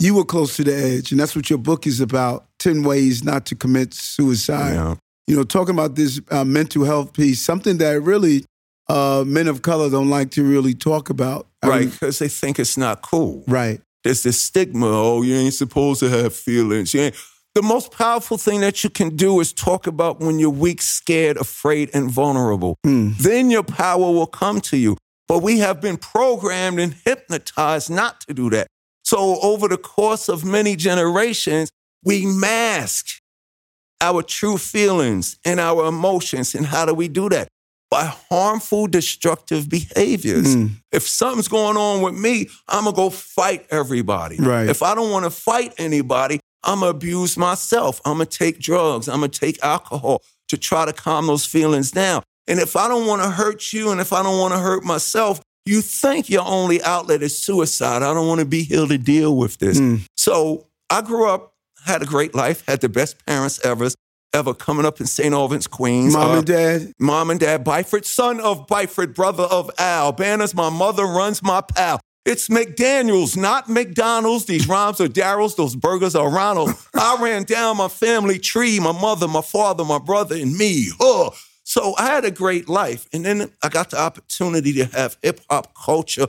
you 0.00 0.14
were 0.14 0.24
close 0.24 0.56
to 0.56 0.64
the 0.64 0.74
edge, 0.74 1.10
and 1.12 1.20
that's 1.20 1.36
what 1.36 1.50
your 1.50 1.58
book 1.58 1.86
is 1.86 2.00
about: 2.00 2.46
ten 2.58 2.84
ways 2.84 3.22
not 3.22 3.44
to 3.46 3.54
commit 3.54 3.92
suicide. 3.92 4.72
Yeah. 4.72 4.94
You 5.26 5.36
know, 5.36 5.44
talking 5.44 5.74
about 5.74 5.94
this 5.94 6.20
uh, 6.30 6.44
mental 6.44 6.84
health 6.84 7.12
piece, 7.12 7.40
something 7.40 7.78
that 7.78 8.00
really 8.02 8.44
uh, 8.88 9.24
men 9.26 9.48
of 9.48 9.62
color 9.62 9.88
don't 9.88 10.10
like 10.10 10.30
to 10.32 10.44
really 10.44 10.74
talk 10.74 11.10
about. 11.10 11.46
I 11.62 11.68
Right, 11.68 11.90
because 11.90 12.18
they 12.18 12.28
think 12.28 12.58
it's 12.58 12.76
not 12.76 13.02
cool. 13.02 13.44
right. 13.46 13.80
There's 14.04 14.24
this 14.24 14.40
stigma. 14.40 14.88
Oh, 14.88 15.22
you 15.22 15.36
ain't 15.36 15.54
supposed 15.54 16.00
to 16.00 16.08
have 16.08 16.34
feelings. 16.34 16.92
You 16.92 17.02
ain't. 17.02 17.16
The 17.54 17.62
most 17.62 17.92
powerful 17.92 18.36
thing 18.36 18.60
that 18.62 18.82
you 18.82 18.90
can 18.90 19.14
do 19.14 19.38
is 19.38 19.52
talk 19.52 19.86
about 19.86 20.18
when 20.18 20.40
you're 20.40 20.50
weak, 20.50 20.82
scared, 20.82 21.36
afraid, 21.36 21.90
and 21.94 22.10
vulnerable. 22.10 22.78
Then 22.82 23.50
your 23.50 23.62
power 23.62 23.98
will 24.00 24.26
come 24.26 24.60
to 24.62 24.76
you. 24.76 24.96
But 25.28 25.42
we 25.42 25.60
have 25.60 25.80
been 25.80 25.98
programmed 25.98 26.80
and 26.80 26.94
hypnotized 27.04 27.90
not 27.90 28.22
to 28.22 28.34
do 28.34 28.50
that. 28.50 28.66
So 29.04 29.38
over 29.40 29.68
the 29.68 29.76
course 29.76 30.28
of 30.28 30.44
many 30.44 30.74
generations, 30.74 31.70
we 32.02 32.26
mask 32.26 33.20
our 34.02 34.22
true 34.22 34.58
feelings 34.58 35.38
and 35.44 35.60
our 35.60 35.86
emotions. 35.86 36.54
And 36.54 36.66
how 36.66 36.84
do 36.84 36.92
we 36.92 37.08
do 37.08 37.28
that? 37.30 37.48
By 37.90 38.12
harmful, 38.30 38.88
destructive 38.88 39.68
behaviors. 39.68 40.56
Mm. 40.56 40.72
If 40.90 41.06
something's 41.06 41.48
going 41.48 41.76
on 41.76 42.02
with 42.02 42.14
me, 42.14 42.48
I'm 42.68 42.84
gonna 42.84 42.96
go 42.96 43.10
fight 43.10 43.66
everybody. 43.70 44.36
Right. 44.36 44.68
If 44.68 44.82
I 44.82 44.94
don't 44.94 45.10
wanna 45.10 45.30
fight 45.30 45.74
anybody, 45.78 46.40
I'm 46.64 46.80
gonna 46.80 46.90
abuse 46.90 47.36
myself. 47.36 48.00
I'm 48.04 48.14
gonna 48.14 48.26
take 48.26 48.58
drugs. 48.58 49.08
I'm 49.08 49.20
gonna 49.20 49.28
take 49.28 49.62
alcohol 49.62 50.22
to 50.48 50.56
try 50.56 50.84
to 50.84 50.92
calm 50.92 51.26
those 51.26 51.46
feelings 51.46 51.90
down. 51.92 52.22
And 52.48 52.58
if 52.58 52.76
I 52.76 52.88
don't 52.88 53.06
wanna 53.06 53.30
hurt 53.30 53.72
you 53.72 53.90
and 53.90 54.00
if 54.00 54.12
I 54.12 54.22
don't 54.22 54.38
wanna 54.38 54.58
hurt 54.58 54.84
myself, 54.84 55.40
you 55.64 55.80
think 55.80 56.28
your 56.28 56.44
only 56.44 56.82
outlet 56.82 57.22
is 57.22 57.38
suicide. 57.38 58.02
I 58.02 58.12
don't 58.14 58.26
wanna 58.26 58.46
be 58.46 58.64
here 58.64 58.86
to 58.86 58.98
deal 58.98 59.36
with 59.36 59.58
this. 59.58 59.78
Mm. 59.78 60.00
So 60.16 60.66
I 60.90 61.02
grew 61.02 61.28
up, 61.28 61.51
had 61.84 62.02
a 62.02 62.06
great 62.06 62.34
life, 62.34 62.64
had 62.66 62.80
the 62.80 62.88
best 62.88 63.24
parents 63.26 63.60
ever, 63.64 63.88
ever 64.32 64.54
coming 64.54 64.86
up 64.86 65.00
in 65.00 65.06
St. 65.06 65.32
Albans, 65.34 65.66
Queens. 65.66 66.14
Mom 66.14 66.30
Uh, 66.30 66.38
and 66.38 66.46
dad. 66.46 66.92
Mom 66.98 67.30
and 67.30 67.40
Dad 67.40 67.64
Byford, 67.64 68.04
son 68.04 68.40
of 68.40 68.66
Byford, 68.66 69.14
brother 69.14 69.44
of 69.44 69.70
Al. 69.78 70.12
Banners, 70.12 70.54
my 70.54 70.70
mother 70.70 71.04
runs 71.04 71.42
my 71.42 71.60
pal. 71.60 72.00
It's 72.24 72.48
McDaniels, 72.48 73.36
not 73.36 73.68
McDonald's. 73.68 74.44
These 74.44 74.68
rhymes 74.68 75.00
are 75.00 75.08
Darryl's, 75.08 75.56
those 75.56 75.74
burgers 75.74 76.14
are 76.14 76.30
Ronald. 76.30 76.70
I 76.94 77.18
ran 77.20 77.42
down 77.42 77.76
my 77.76 77.88
family 77.88 78.38
tree, 78.38 78.78
my 78.78 78.92
mother, 78.92 79.26
my 79.26 79.40
father, 79.42 79.84
my 79.84 79.98
brother, 79.98 80.36
and 80.36 80.56
me. 80.56 80.90
Huh. 81.00 81.30
So 81.64 81.94
I 81.98 82.06
had 82.06 82.24
a 82.24 82.30
great 82.30 82.68
life. 82.68 83.08
And 83.12 83.24
then 83.24 83.50
I 83.62 83.68
got 83.68 83.90
the 83.90 83.98
opportunity 84.00 84.72
to 84.74 84.84
have 84.86 85.16
hip 85.22 85.40
hop 85.50 85.74
culture 85.74 86.26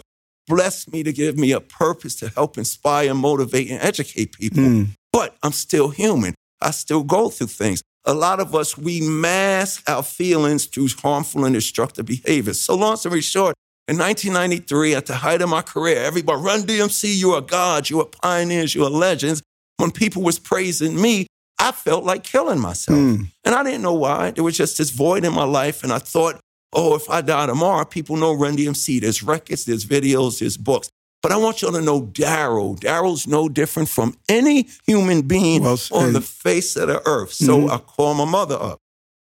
bless 0.47 0.87
me 0.91 1.03
to 1.03 1.13
give 1.13 1.37
me 1.37 1.51
a 1.51 1.59
purpose 1.59 2.15
to 2.15 2.29
help 2.29 2.57
inspire, 2.57 3.13
motivate, 3.13 3.69
and 3.69 3.81
educate 3.81 4.33
people. 4.33 4.63
Mm. 4.63 4.87
But 5.13 5.37
I'm 5.43 5.53
still 5.53 5.89
human. 5.89 6.35
I 6.59 6.71
still 6.71 7.03
go 7.03 7.29
through 7.29 7.47
things. 7.47 7.81
A 8.05 8.13
lot 8.13 8.41
of 8.41 8.53
us, 8.53 8.77
we 8.77 8.99
mask 8.99 9.89
our 9.89 10.03
feelings 10.03 10.65
through 10.65 10.89
harmful 11.01 11.45
and 11.45 11.53
destructive 11.53 12.05
behaviors. 12.05 12.59
So, 12.59 12.75
long 12.75 12.97
story 12.97 13.21
short, 13.21 13.55
in 13.87 13.97
1993, 13.97 14.95
at 14.95 15.05
the 15.05 15.15
height 15.15 15.41
of 15.41 15.49
my 15.49 15.61
career, 15.61 16.03
everybody, 16.03 16.41
Run 16.41 16.63
DMC, 16.63 17.15
you 17.15 17.31
are 17.31 17.41
gods, 17.41 17.89
you 17.89 18.01
are 18.01 18.05
pioneers, 18.05 18.75
you 18.75 18.83
are 18.83 18.89
legends. 18.89 19.41
When 19.77 19.91
people 19.91 20.21
was 20.21 20.39
praising 20.39 20.99
me, 20.99 21.27
I 21.59 21.71
felt 21.71 22.03
like 22.03 22.23
killing 22.23 22.59
myself. 22.59 22.97
Mm. 22.97 23.27
And 23.43 23.55
I 23.55 23.63
didn't 23.63 23.81
know 23.81 23.93
why. 23.93 24.31
There 24.31 24.43
was 24.43 24.57
just 24.57 24.77
this 24.77 24.89
void 24.89 25.23
in 25.23 25.33
my 25.33 25.43
life. 25.43 25.83
And 25.83 25.93
I 25.93 25.99
thought, 25.99 26.39
oh, 26.73 26.95
if 26.95 27.09
I 27.09 27.21
die 27.21 27.45
tomorrow, 27.45 27.85
people 27.85 28.17
know 28.17 28.33
Run 28.33 28.57
DMC. 28.57 29.01
There's 29.01 29.23
records, 29.23 29.65
there's 29.65 29.85
videos, 29.85 30.39
there's 30.39 30.57
books. 30.57 30.89
But 31.23 31.31
I 31.31 31.37
want 31.37 31.61
y'all 31.61 31.71
to 31.71 31.81
know 31.81 32.01
Darryl. 32.01 32.77
Darryl's 32.77 33.25
no 33.25 33.47
different 33.49 33.87
from 33.89 34.15
any 34.27 34.67
human 34.85 35.21
being 35.21 35.63
Well 35.63 35.79
on 35.91 36.11
the 36.13 36.21
face 36.21 36.75
of 36.75 36.89
the 36.89 37.01
earth. 37.07 37.33
So 37.33 37.61
Mhm. 37.61 37.71
I 37.71 37.77
call 37.77 38.13
my 38.13 38.25
mother 38.25 38.61
up. 38.61 38.79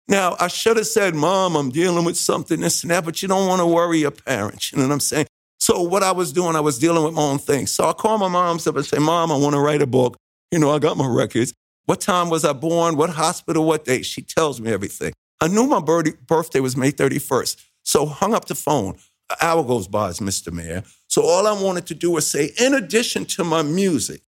Now, 0.07 0.37
I 0.39 0.47
should 0.47 0.77
have 0.77 0.87
said, 0.87 1.15
Mom, 1.15 1.55
I'm 1.57 1.69
dealing 1.71 2.05
with 2.05 2.15
something, 2.15 2.61
this 2.61 2.83
and 2.83 2.91
that, 2.91 3.03
but 3.03 3.21
you 3.21 3.27
don't 3.27 3.47
want 3.47 3.59
to 3.59 3.65
worry 3.65 3.99
your 3.99 4.11
parents. 4.11 4.71
You 4.71 4.77
know 4.77 4.85
what 4.87 4.93
I'm 4.93 4.99
saying? 5.01 5.25
So 5.59 5.81
what 5.81 6.03
I 6.03 6.11
was 6.11 6.31
doing, 6.31 6.55
I 6.55 6.61
was 6.61 6.77
dealing 6.77 7.03
with 7.03 7.13
my 7.13 7.21
own 7.23 7.39
things. 7.39 7.71
So 7.71 7.89
I 7.89 7.93
call 7.93 8.17
my 8.19 8.29
mom 8.29 8.57
up 8.65 8.75
and 8.75 8.85
say, 8.85 8.99
Mom, 8.99 9.31
I 9.31 9.35
want 9.35 9.55
to 9.55 9.59
write 9.59 9.81
a 9.81 9.87
book. 9.87 10.15
You 10.51 10.59
know, 10.59 10.71
I 10.71 10.79
got 10.79 10.95
my 10.97 11.07
records. 11.07 11.51
What 11.87 11.99
time 11.99 12.29
was 12.29 12.45
I 12.45 12.53
born? 12.53 12.95
What 12.95 13.09
hospital? 13.09 13.65
What 13.65 13.85
date? 13.85 14.05
She 14.05 14.21
tells 14.21 14.61
me 14.61 14.71
everything. 14.71 15.13
I 15.41 15.47
knew 15.47 15.65
my 15.65 15.81
birthday 15.81 16.59
was 16.59 16.77
May 16.77 16.91
31st. 16.91 17.57
So 17.83 18.05
hung 18.05 18.33
up 18.33 18.45
the 18.45 18.55
phone. 18.55 18.97
An 19.29 19.35
hour 19.41 19.63
goes 19.63 19.87
by 19.87 20.09
as 20.09 20.19
Mr. 20.19 20.51
Mayor. 20.53 20.83
So 21.07 21.23
all 21.23 21.47
I 21.47 21.51
wanted 21.61 21.85
to 21.87 21.95
do 21.95 22.11
was 22.11 22.25
say, 22.29 22.51
in 22.59 22.73
addition 22.73 23.25
to 23.25 23.43
my 23.43 23.61
music, 23.61 24.21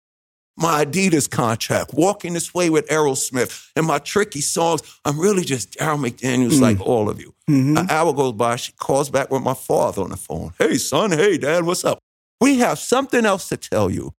my 0.57 0.83
Adidas 0.83 1.29
contract, 1.29 1.93
walking 1.93 2.33
this 2.33 2.53
way 2.53 2.69
with 2.69 2.85
Aerosmith, 2.89 3.69
and 3.77 3.85
my 3.85 3.99
tricky 3.99 4.41
songs, 4.41 4.81
I'm 5.05 5.17
really 5.17 5.45
just 5.45 5.71
Darryl 5.77 5.97
McDaniels 6.05 6.57
Mm. 6.57 6.61
like 6.61 6.81
all 6.81 7.09
of 7.09 7.19
you. 7.21 7.33
Mhm. 7.49 7.79
An 7.79 7.89
hour 7.89 8.11
goes 8.11 8.33
by, 8.33 8.57
she 8.57 8.73
calls 8.73 9.09
back 9.09 9.31
with 9.31 9.41
my 9.41 9.53
father 9.53 10.01
on 10.01 10.09
the 10.09 10.17
phone. 10.17 10.51
Hey, 10.59 10.77
son, 10.77 11.11
hey, 11.11 11.37
dad, 11.37 11.63
what's 11.65 11.85
up? 11.85 11.99
We 12.41 12.57
have 12.59 12.77
something 12.79 13.25
else 13.25 13.47
to 13.49 13.57
tell 13.57 13.89
you. 13.89 14.13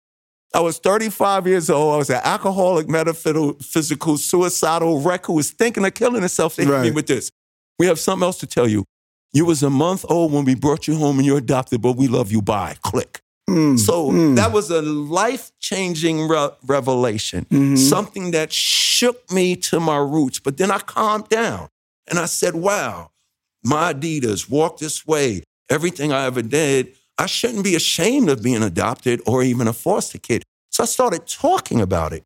I 0.54 0.60
was 0.60 0.78
35 0.78 1.46
years 1.46 1.68
old. 1.70 1.94
I 1.94 1.99
was 1.99 2.10
an 2.10 2.20
alcoholic, 2.25 2.88
metaphysical, 2.88 4.16
suicidal 4.16 5.00
wreck 5.00 5.26
who 5.26 5.34
was 5.34 5.50
thinking 5.50 5.84
of 5.84 5.94
killing 5.94 6.22
himself. 6.22 6.56
They 6.56 6.64
hit 6.64 6.80
me 6.82 6.90
with 6.90 7.06
this. 7.06 7.30
We 7.78 7.87
have 7.87 8.00
something 8.00 8.25
else 8.25 8.38
to 8.38 8.46
tell 8.46 8.66
you. 8.66 8.84
You 9.32 9.44
was 9.44 9.62
a 9.62 9.70
month 9.70 10.04
old 10.08 10.32
when 10.32 10.44
we 10.44 10.54
brought 10.54 10.87
you 10.88 10.96
home 10.96 11.18
and 11.18 11.26
you're 11.26 11.38
adopted, 11.38 11.80
but 11.82 11.92
we 11.96 12.08
love 12.08 12.32
you. 12.32 12.42
Bye. 12.42 12.76
Click. 12.82 13.20
Mm. 13.49 13.78
So 13.78 14.10
Mm. 14.10 14.37
that 14.37 14.52
was 14.52 14.70
a 14.70 14.82
life 14.82 15.50
changing 15.60 16.28
re- 16.28 16.50
revelation, 16.66 17.46
Mhm. 17.50 17.78
something 17.78 18.30
that 18.32 18.52
shook 18.52 19.30
me 19.30 19.56
to 19.56 19.80
my 19.80 19.96
roots. 19.96 20.38
But 20.40 20.56
then 20.56 20.70
I 20.70 20.78
calmed 20.78 21.28
down 21.28 21.68
and 22.08 22.18
I 22.18 22.26
said, 22.26 22.54
wow, 22.54 23.10
my 23.64 23.92
Adidas, 23.92 24.49
walk 24.49 24.78
this 24.78 25.06
way, 25.06 25.42
everything 25.68 26.12
I 26.12 26.25
ever 26.26 26.42
did, 26.42 26.94
I 27.18 27.26
shouldn't 27.26 27.64
be 27.64 27.75
ashamed 27.75 28.28
of 28.30 28.42
being 28.42 28.62
adopted 28.62 29.20
or 29.26 29.42
even 29.42 29.68
a 29.68 29.72
foster 29.72 30.18
kid. 30.18 30.42
So 30.70 30.82
I 30.84 30.87
started 30.87 31.26
talking 31.26 31.80
about 31.80 32.12
it. 32.12 32.25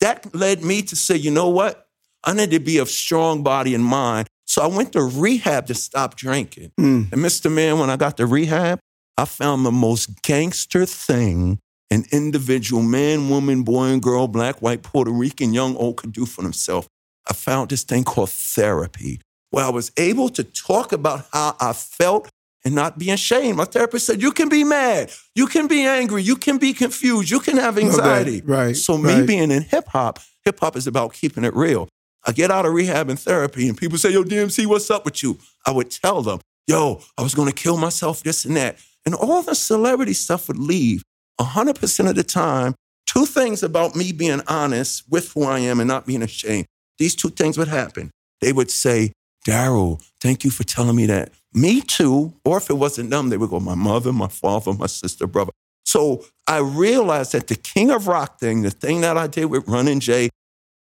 That 0.00 0.34
led 0.34 0.62
me 0.62 0.82
to 0.82 0.94
say, 0.96 1.16
you 1.16 1.30
know 1.30 1.48
what? 1.48 1.86
I 2.22 2.32
need 2.34 2.50
to 2.50 2.60
be 2.60 2.78
of 2.78 2.90
strong 2.90 3.42
body 3.42 3.74
and 3.74 3.84
mind. 3.84 4.25
So 4.46 4.62
I 4.62 4.66
went 4.66 4.92
to 4.92 5.02
rehab 5.02 5.66
to 5.66 5.74
stop 5.74 6.16
drinking. 6.16 6.72
Mm. 6.78 7.12
And 7.12 7.22
Mr. 7.22 7.52
Man, 7.52 7.78
when 7.78 7.90
I 7.90 7.96
got 7.96 8.16
to 8.18 8.26
rehab, 8.26 8.78
I 9.18 9.24
found 9.24 9.64
the 9.64 9.72
most 9.72 10.22
gangster 10.22 10.86
thing 10.86 11.58
an 11.90 12.04
individual 12.10 12.82
man, 12.82 13.28
woman, 13.28 13.62
boy, 13.62 13.86
and 13.86 14.02
girl, 14.02 14.26
black, 14.26 14.60
white, 14.60 14.82
Puerto 14.82 15.10
Rican, 15.10 15.54
young, 15.54 15.76
old 15.76 15.96
could 15.96 16.12
do 16.12 16.26
for 16.26 16.42
themselves. 16.42 16.88
I 17.28 17.32
found 17.32 17.70
this 17.70 17.84
thing 17.84 18.04
called 18.04 18.30
therapy, 18.30 19.20
where 19.50 19.64
I 19.64 19.70
was 19.70 19.92
able 19.96 20.28
to 20.30 20.44
talk 20.44 20.92
about 20.92 21.26
how 21.32 21.56
I 21.60 21.72
felt 21.72 22.28
and 22.64 22.74
not 22.74 22.98
be 22.98 23.10
ashamed. 23.10 23.56
My 23.56 23.64
therapist 23.64 24.06
said, 24.06 24.20
You 24.20 24.32
can 24.32 24.48
be 24.48 24.64
mad, 24.64 25.12
you 25.34 25.46
can 25.46 25.68
be 25.68 25.84
angry, 25.84 26.22
you 26.22 26.36
can 26.36 26.58
be 26.58 26.72
confused, 26.72 27.30
you 27.30 27.40
can 27.40 27.56
have 27.56 27.78
anxiety. 27.78 28.42
Right, 28.44 28.76
So, 28.76 28.98
me 28.98 29.24
being 29.24 29.50
in 29.50 29.62
hip 29.62 29.86
hop, 29.86 30.18
hip 30.44 30.58
hop 30.58 30.76
is 30.76 30.86
about 30.86 31.12
keeping 31.12 31.44
it 31.44 31.54
real. 31.54 31.88
I 32.26 32.32
get 32.32 32.50
out 32.50 32.66
of 32.66 32.72
rehab 32.72 33.08
and 33.08 33.18
therapy, 33.18 33.68
and 33.68 33.78
people 33.78 33.98
say, 33.98 34.10
Yo, 34.10 34.24
DMC, 34.24 34.66
what's 34.66 34.90
up 34.90 35.04
with 35.04 35.22
you? 35.22 35.38
I 35.64 35.70
would 35.70 35.90
tell 35.90 36.22
them, 36.22 36.40
Yo, 36.66 37.00
I 37.16 37.22
was 37.22 37.34
gonna 37.34 37.52
kill 37.52 37.76
myself, 37.76 38.22
this 38.22 38.44
and 38.44 38.56
that. 38.56 38.78
And 39.04 39.14
all 39.14 39.42
the 39.42 39.54
celebrity 39.54 40.12
stuff 40.12 40.48
would 40.48 40.58
leave 40.58 41.02
100% 41.40 42.08
of 42.08 42.16
the 42.16 42.24
time. 42.24 42.74
Two 43.06 43.24
things 43.24 43.62
about 43.62 43.94
me 43.94 44.10
being 44.10 44.42
honest 44.48 45.04
with 45.08 45.32
who 45.32 45.44
I 45.44 45.60
am 45.60 45.78
and 45.78 45.86
not 45.86 46.06
being 46.06 46.22
ashamed. 46.22 46.66
These 46.98 47.14
two 47.14 47.28
things 47.28 47.56
would 47.56 47.68
happen. 47.68 48.10
They 48.40 48.52
would 48.52 48.70
say, 48.70 49.12
Darryl, 49.46 50.02
thank 50.20 50.42
you 50.42 50.50
for 50.50 50.64
telling 50.64 50.96
me 50.96 51.06
that. 51.06 51.32
Me 51.54 51.80
too. 51.80 52.34
Or 52.44 52.56
if 52.56 52.68
it 52.68 52.74
wasn't 52.74 53.10
them, 53.10 53.28
they 53.28 53.36
would 53.36 53.50
go, 53.50 53.60
my 53.60 53.76
mother, 53.76 54.12
my 54.12 54.26
father, 54.26 54.72
my 54.72 54.86
sister, 54.86 55.28
brother. 55.28 55.52
So 55.84 56.24
I 56.48 56.58
realized 56.58 57.32
that 57.32 57.46
the 57.46 57.54
King 57.54 57.92
of 57.92 58.08
Rock 58.08 58.40
thing, 58.40 58.62
the 58.62 58.70
thing 58.70 59.02
that 59.02 59.16
I 59.16 59.28
did 59.28 59.46
with 59.46 59.68
Run 59.68 59.86
and 59.86 60.02
Jay, 60.02 60.30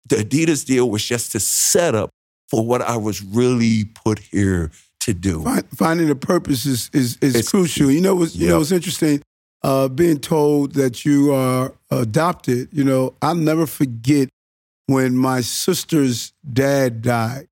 the 0.07 0.17
Adidas 0.17 0.65
deal 0.65 0.89
was 0.89 1.03
just 1.05 1.33
a 1.35 1.39
setup 1.39 2.09
for 2.49 2.65
what 2.65 2.81
I 2.81 2.97
was 2.97 3.21
really 3.23 3.85
put 3.85 4.19
here 4.19 4.71
to 5.01 5.13
do. 5.13 5.43
Find, 5.43 5.65
finding 5.75 6.09
a 6.09 6.15
purpose 6.15 6.65
is 6.65 6.89
is, 6.93 7.17
is 7.21 7.35
It's- 7.35 7.49
crucial. 7.49 7.89
You 7.91 8.01
know 8.01 8.15
what's 8.15 8.35
you 8.35 8.47
know 8.49 8.59
what's 8.59 8.71
interesting? 8.71 9.21
Uh, 9.63 9.87
being 9.87 10.19
told 10.19 10.73
that 10.73 11.05
you 11.05 11.33
are 11.33 11.73
adopted. 11.89 12.67
You 12.73 12.83
know, 12.83 13.13
I'll 13.21 13.33
never 13.35 13.65
forget 13.65 14.27
when 14.87 15.15
my 15.15 15.39
sister's 15.39 16.33
dad 16.51 17.01
died, 17.01 17.47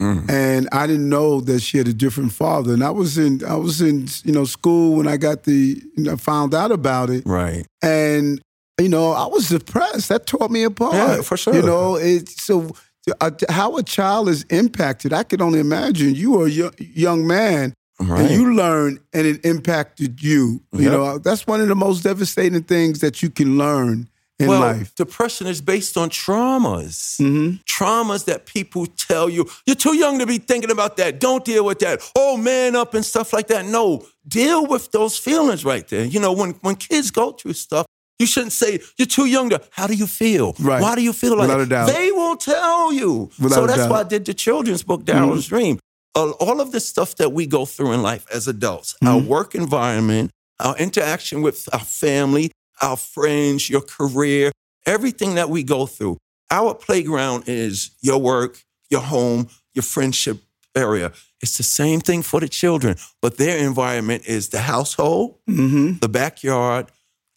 Mm. 0.00 0.28
and 0.28 0.68
I 0.72 0.88
didn't 0.88 1.08
know 1.08 1.40
that 1.42 1.60
she 1.62 1.78
had 1.78 1.86
a 1.86 1.92
different 1.94 2.32
father. 2.32 2.72
And 2.74 2.82
I 2.82 2.90
was 2.90 3.16
in 3.16 3.44
I 3.44 3.54
was 3.54 3.80
in 3.80 4.08
you 4.24 4.32
know 4.32 4.44
school 4.44 4.96
when 4.96 5.06
I 5.06 5.16
got 5.16 5.44
the 5.44 5.80
you 5.96 6.02
know, 6.04 6.16
found 6.16 6.52
out 6.54 6.72
about 6.72 7.10
it, 7.10 7.22
Right. 7.24 7.64
and 7.82 8.40
you 8.80 8.88
know 8.88 9.12
I 9.12 9.26
was 9.26 9.48
depressed. 9.48 10.08
That 10.08 10.26
tore 10.26 10.48
me 10.48 10.64
apart. 10.64 10.94
Yeah, 10.94 11.22
for 11.22 11.36
sure. 11.36 11.54
You 11.54 11.62
know, 11.62 11.96
it's 11.96 12.42
so. 12.42 12.74
uh, 13.20 13.30
how 13.50 13.76
a 13.76 13.82
child 13.82 14.28
is 14.28 14.44
impacted, 14.50 15.12
I 15.12 15.22
can 15.24 15.42
only 15.42 15.60
imagine. 15.60 16.14
You 16.14 16.40
are 16.40 16.46
a 16.46 16.50
yo- 16.50 16.70
young 16.78 17.26
man, 17.26 17.74
Right. 18.00 18.22
and 18.22 18.30
you 18.30 18.54
learn 18.54 18.98
and 19.12 19.26
it 19.26 19.44
impacted 19.44 20.22
you. 20.22 20.62
You 20.72 20.90
know, 20.90 21.18
that's 21.18 21.46
one 21.46 21.60
of 21.60 21.68
the 21.68 21.74
most 21.76 22.02
devastating 22.02 22.62
things 22.64 23.00
that 23.00 23.22
you 23.22 23.28
can 23.30 23.56
learn 23.58 24.08
in 24.40 24.48
well, 24.48 24.60
life. 24.60 24.92
depression 24.96 25.46
is 25.46 25.60
based 25.60 25.96
on 25.96 26.08
traumas. 26.10 27.18
hmm 27.18 27.56
Traumas 27.68 28.24
that 28.24 28.46
people 28.46 28.86
tell 28.86 29.28
you, 29.28 29.48
you're 29.66 29.76
too 29.76 29.94
young 29.96 30.18
to 30.18 30.26
be 30.26 30.38
thinking 30.38 30.70
about 30.70 30.96
that. 30.96 31.20
Don't 31.20 31.44
deal 31.44 31.64
with 31.64 31.78
that. 31.80 32.00
Oh, 32.16 32.36
man 32.36 32.74
up 32.74 32.94
and 32.94 33.04
stuff 33.04 33.32
like 33.32 33.46
that. 33.48 33.64
No, 33.66 34.04
deal 34.26 34.66
with 34.66 34.90
those 34.92 35.16
feelings 35.18 35.64
right 35.64 35.86
there. 35.88 36.04
You 36.04 36.20
know, 36.20 36.32
when, 36.32 36.50
when 36.62 36.74
kids 36.76 37.10
go 37.10 37.32
through 37.32 37.52
stuff, 37.52 37.86
you 38.24 38.28
shouldn't 38.34 38.52
say, 38.62 38.80
you're 38.98 39.06
too 39.18 39.26
young 39.36 39.50
to, 39.50 39.58
how 39.78 39.86
do 39.86 39.94
you 39.94 40.06
feel? 40.06 40.46
Right. 40.58 40.82
Why 40.84 40.94
do 40.98 41.02
you 41.02 41.12
feel 41.12 41.36
like 41.36 41.48
Without 41.48 41.60
a 41.60 41.66
doubt. 41.66 41.88
They 41.88 42.10
will 42.20 42.36
tell 42.36 42.92
you. 42.92 43.30
Without 43.40 43.54
so 43.56 43.66
that's 43.66 43.86
why 43.90 44.00
I 44.00 44.08
did 44.14 44.24
the 44.24 44.34
children's 44.34 44.82
book, 44.82 45.04
Darryl's 45.04 45.46
Dream. 45.48 45.78
Uh, 46.16 46.30
all 46.44 46.58
of 46.60 46.68
the 46.72 46.80
stuff 46.80 47.10
that 47.20 47.30
we 47.32 47.44
go 47.46 47.62
through 47.66 47.92
in 47.92 48.00
life 48.02 48.24
as 48.36 48.46
adults, 48.48 48.94
our 49.02 49.20
Mhm. 49.20 49.26
work 49.26 49.54
environment, 49.54 50.30
our 50.66 50.76
interaction 50.86 51.42
with 51.42 51.58
our 51.72 51.84
family, 52.04 52.46
our 52.80 52.96
friends, 52.96 53.68
your 53.68 53.80
career, 53.96 54.52
everything 54.86 55.34
that 55.34 55.48
we 55.50 55.62
go 55.62 55.86
through. 55.86 56.16
our 56.50 56.72
playground 56.86 57.42
is 57.48 57.90
your 58.08 58.18
work, 58.18 58.52
your 58.90 59.00
home, 59.00 59.48
your 59.76 59.82
friendship 59.82 60.36
area. 60.76 61.10
It's 61.42 61.56
the 61.56 61.62
same 61.80 62.00
thing 62.00 62.22
for 62.22 62.38
the 62.40 62.48
children, 62.48 62.94
but 63.22 63.38
their 63.38 63.56
environment 63.70 64.22
is 64.26 64.50
the 64.50 64.60
household, 64.60 65.26
Mm-hmm. 65.50 65.98
the 66.00 66.08
backyard, 66.08 66.84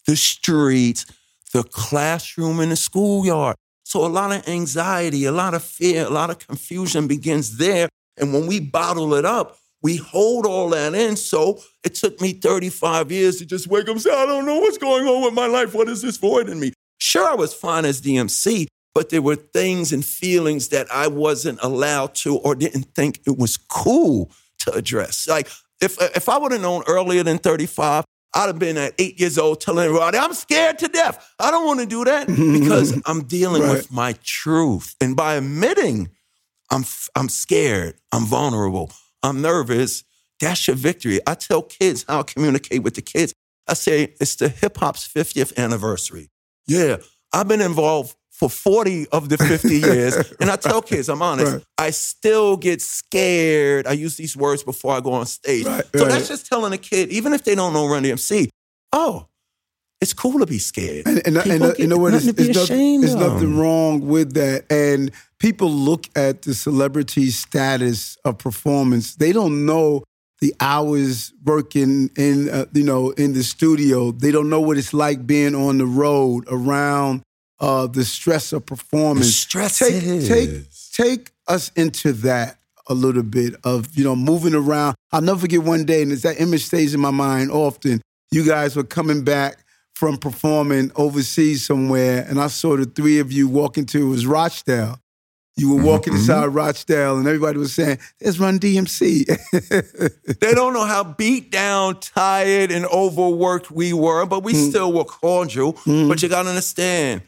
the 0.08 0.16
streets, 0.16 1.06
the 1.54 1.64
classroom, 1.64 2.60
and 2.60 2.72
the 2.72 2.76
schoolyard. 2.76 3.56
So 3.84 4.06
a 4.06 4.08
lot 4.08 4.32
of 4.32 4.48
anxiety, 4.48 5.26
a 5.26 5.32
lot 5.32 5.54
of 5.54 5.64
fear, 5.64 6.06
a 6.06 6.10
lot 6.10 6.30
of 6.30 6.40
confusion 6.40 7.08
begins 7.08 7.58
there. 7.58 7.88
And 8.18 8.34
when 8.34 8.48
we 8.48 8.60
bottle 8.60 9.14
it 9.14 9.26
up, 9.26 9.58
we 9.82 9.98
hold 9.98 10.46
all 10.46 10.70
that 10.70 10.96
in. 10.96 11.16
So 11.16 11.62
it 11.84 11.96
took 11.96 12.20
me 12.20 12.34
35 12.34 13.12
years 13.12 13.38
to 13.38 13.46
just 13.46 13.68
wake 13.68 13.84
up 13.84 13.90
and 13.90 14.02
say, 14.02 14.12
I 14.12 14.26
don't 14.26 14.46
know 14.46 14.60
what's 14.60 14.78
going 14.78 15.08
on 15.08 15.24
with 15.24 15.34
my 15.34 15.46
life. 15.46 15.74
What 15.74 15.88
is 15.88 16.02
this 16.02 16.18
void 16.18 16.50
in 16.50 16.60
me? 16.60 16.74
Sure, 17.00 17.30
I 17.30 17.36
was 17.36 17.54
fine 17.54 17.86
as 17.86 18.02
DMC, 18.02 18.68
but 18.96 19.10
there 19.10 19.22
were 19.22 19.36
things 19.36 19.94
and 19.94 20.04
feelings 20.04 20.70
that 20.70 20.88
I 20.92 21.08
wasn't 21.08 21.60
allowed 21.62 22.16
to 22.16 22.38
or 22.38 22.56
didn't 22.56 22.96
think 22.96 23.22
it 23.28 23.38
was 23.38 23.56
cool 23.56 24.32
to 24.60 24.74
address. 24.74 25.28
Like 25.28 25.48
if 25.80 26.02
if 26.02 26.28
I 26.28 26.38
would 26.38 26.52
have 26.52 26.62
known 26.62 26.84
earlier 26.88 27.24
than 27.24 27.38
35, 27.38 28.04
I'd 28.38 28.48
have 28.48 28.60
been 28.60 28.78
at 28.78 28.94
eight 29.00 29.20
years 29.20 29.38
old 29.38 29.62
telling 29.62 29.86
everybody, 29.86 30.18
I'm 30.18 30.34
scared 30.34 30.78
to 30.80 30.88
death. 30.88 31.34
I 31.40 31.50
don't 31.52 31.66
want 31.66 31.80
to 31.80 31.86
do 31.88 32.06
that 32.06 32.28
because 32.62 33.02
I'm 33.06 33.24
dealing 33.24 33.64
Right. 33.64 33.72
with 33.78 33.92
my 33.92 34.14
truth. 34.24 34.96
And 35.02 35.16
by 35.16 35.36
admitting 35.36 36.10
I'm 36.70 36.84
I'm 37.16 37.30
scared, 37.30 37.96
I'm 38.12 38.26
vulnerable, 38.26 38.92
I'm 39.24 39.42
nervous, 39.42 40.04
that's 40.40 40.68
your 40.68 40.76
victory. 40.76 41.20
I 41.26 41.34
tell 41.34 41.64
kids 41.64 42.06
how 42.08 42.20
I 42.20 42.24
communicate 42.24 42.84
with 42.84 42.94
the 42.96 43.02
kids. 43.02 43.34
I 43.68 43.74
say 43.74 44.14
it's 44.22 44.36
the 44.36 44.50
hip 44.50 44.78
hop's 44.78 45.08
50th 45.08 45.58
anniversary. 45.58 46.30
Yeah, 46.68 46.98
I've 47.34 47.48
been 47.48 47.62
involved 47.62 48.16
for 48.38 48.50
40 48.50 49.08
of 49.10 49.30
the 49.30 49.38
50 49.38 49.68
years. 49.80 50.32
and 50.40 50.52
I 50.52 50.58
tell 50.58 50.82
kids, 50.82 51.10
I'm 51.10 51.22
honest, 51.22 51.54
Right. 51.54 51.64
I 51.80 51.90
still 51.90 52.56
get 52.56 52.82
scared. 52.82 53.88
I 53.88 53.94
use 53.94 54.16
these 54.16 54.38
words 54.38 54.64
before 54.64 54.94
I 54.94 55.00
go 55.00 55.14
on 55.14 55.26
stage. 55.26 55.66
Right, 55.66 55.84
so 55.96 56.04
right. 56.04 56.12
that's 56.12 56.28
just 56.28 56.46
telling 56.46 56.72
a 56.72 56.78
kid, 56.78 57.10
even 57.10 57.34
if 57.34 57.44
they 57.44 57.56
don't 57.56 57.74
know 57.74 57.88
Run 57.88 58.04
DMC, 58.04 58.50
oh, 58.94 59.28
it's 60.00 60.14
cool 60.14 60.38
to 60.40 60.46
be 60.46 60.60
scared. 60.60 61.08
And, 61.08 61.26
and, 61.26 61.38
and, 61.38 61.46
People 61.46 61.74
you 61.80 61.88
know 61.88 61.98
what? 61.98 62.12
get 62.12 62.22
There's, 62.22 62.26
nothing 62.28 62.28
to 62.28 62.34
be 62.34 62.54
there's, 62.54 62.70
ashamed 62.70 63.04
there's 63.04 63.16
of. 63.16 63.20
nothing 63.22 63.58
wrong 63.58 64.08
with 64.08 64.34
that. 64.34 64.72
And 64.72 65.12
people 65.40 65.72
look 65.72 66.08
at 66.16 66.44
the 66.44 66.54
celebrity 66.54 67.32
status 67.32 68.18
of 68.24 68.38
performance. 68.38 69.16
They 69.16 69.32
don't 69.32 69.66
know 69.66 70.04
the 70.42 70.54
hours 70.60 71.34
working 71.44 72.12
in, 72.16 72.50
uh, 72.50 72.66
you 72.74 72.84
know, 72.84 73.10
in 73.12 73.34
the 73.34 73.42
studio. 73.42 74.12
They 74.12 74.30
don't 74.30 74.50
know 74.52 74.62
what 74.62 74.78
it's 74.78 74.94
like 74.94 75.26
being 75.26 75.56
on 75.56 75.80
the 75.80 75.88
road 75.88 76.46
around 76.52 77.24
uh, 77.60 77.88
the 77.88 78.06
stress 78.06 78.54
of 78.54 78.66
performance. 78.66 79.26
The 79.28 79.32
stress 79.32 79.80
take 79.80 79.94
is. 80.04 80.28
take 80.28 80.50
take 80.94 81.32
us 81.48 81.72
into 81.76 82.14
that 82.14 82.58
a 82.90 82.94
little 82.94 83.24
bit 83.24 83.56
of 83.64 83.96
you 83.98 84.04
know 84.04 84.16
moving 84.16 84.54
around. 84.54 84.96
I'll 85.12 85.22
never 85.22 85.40
forget 85.40 85.64
one 85.64 85.86
day, 85.86 86.02
and 86.02 86.12
it's 86.12 86.24
that 86.24 86.40
image 86.40 86.66
stays 86.66 86.94
in 86.94 87.00
my 87.00 87.12
mind 87.12 87.52
often. 87.52 88.02
You 88.32 88.46
guys 88.46 88.76
were 88.76 88.84
coming 88.84 89.24
back 89.24 89.58
from 89.96 90.18
performing 90.18 90.92
overseas 90.96 91.66
somewhere, 91.66 92.26
and 92.30 92.40
I 92.40 92.48
saw 92.48 92.78
the 92.78 92.86
three 92.86 93.20
of 93.20 93.32
you 93.32 93.48
walking 93.48 93.86
to 93.88 94.06
it 94.06 94.10
was 94.10 94.26
Rochdale. 94.28 95.00
You 95.60 95.74
were 95.74 95.84
walking 95.84 96.14
mhm. 96.14 96.18
inside 96.18 96.46
Rochdale, 96.48 97.18
and 97.18 97.26
everybody 97.26 97.58
was 97.58 97.74
saying, 97.74 97.98
"There's 98.20 98.40
Run 98.40 98.60
DMC." 98.60 99.26
They 100.40 100.54
don't 100.54 100.74
know 100.74 100.86
how 100.86 101.04
beat 101.04 101.52
down, 101.52 102.00
tired, 102.00 102.72
and 102.72 102.86
overworked 102.86 103.72
we 103.72 103.92
were, 103.94 104.26
but 104.28 104.44
we 104.44 104.54
Mm. 104.54 104.70
still 104.70 104.94
were 104.94 105.04
cordial. 105.04 105.76
But 105.86 106.22
you 106.22 106.30
gotta 106.30 106.50
understand, 106.50 107.22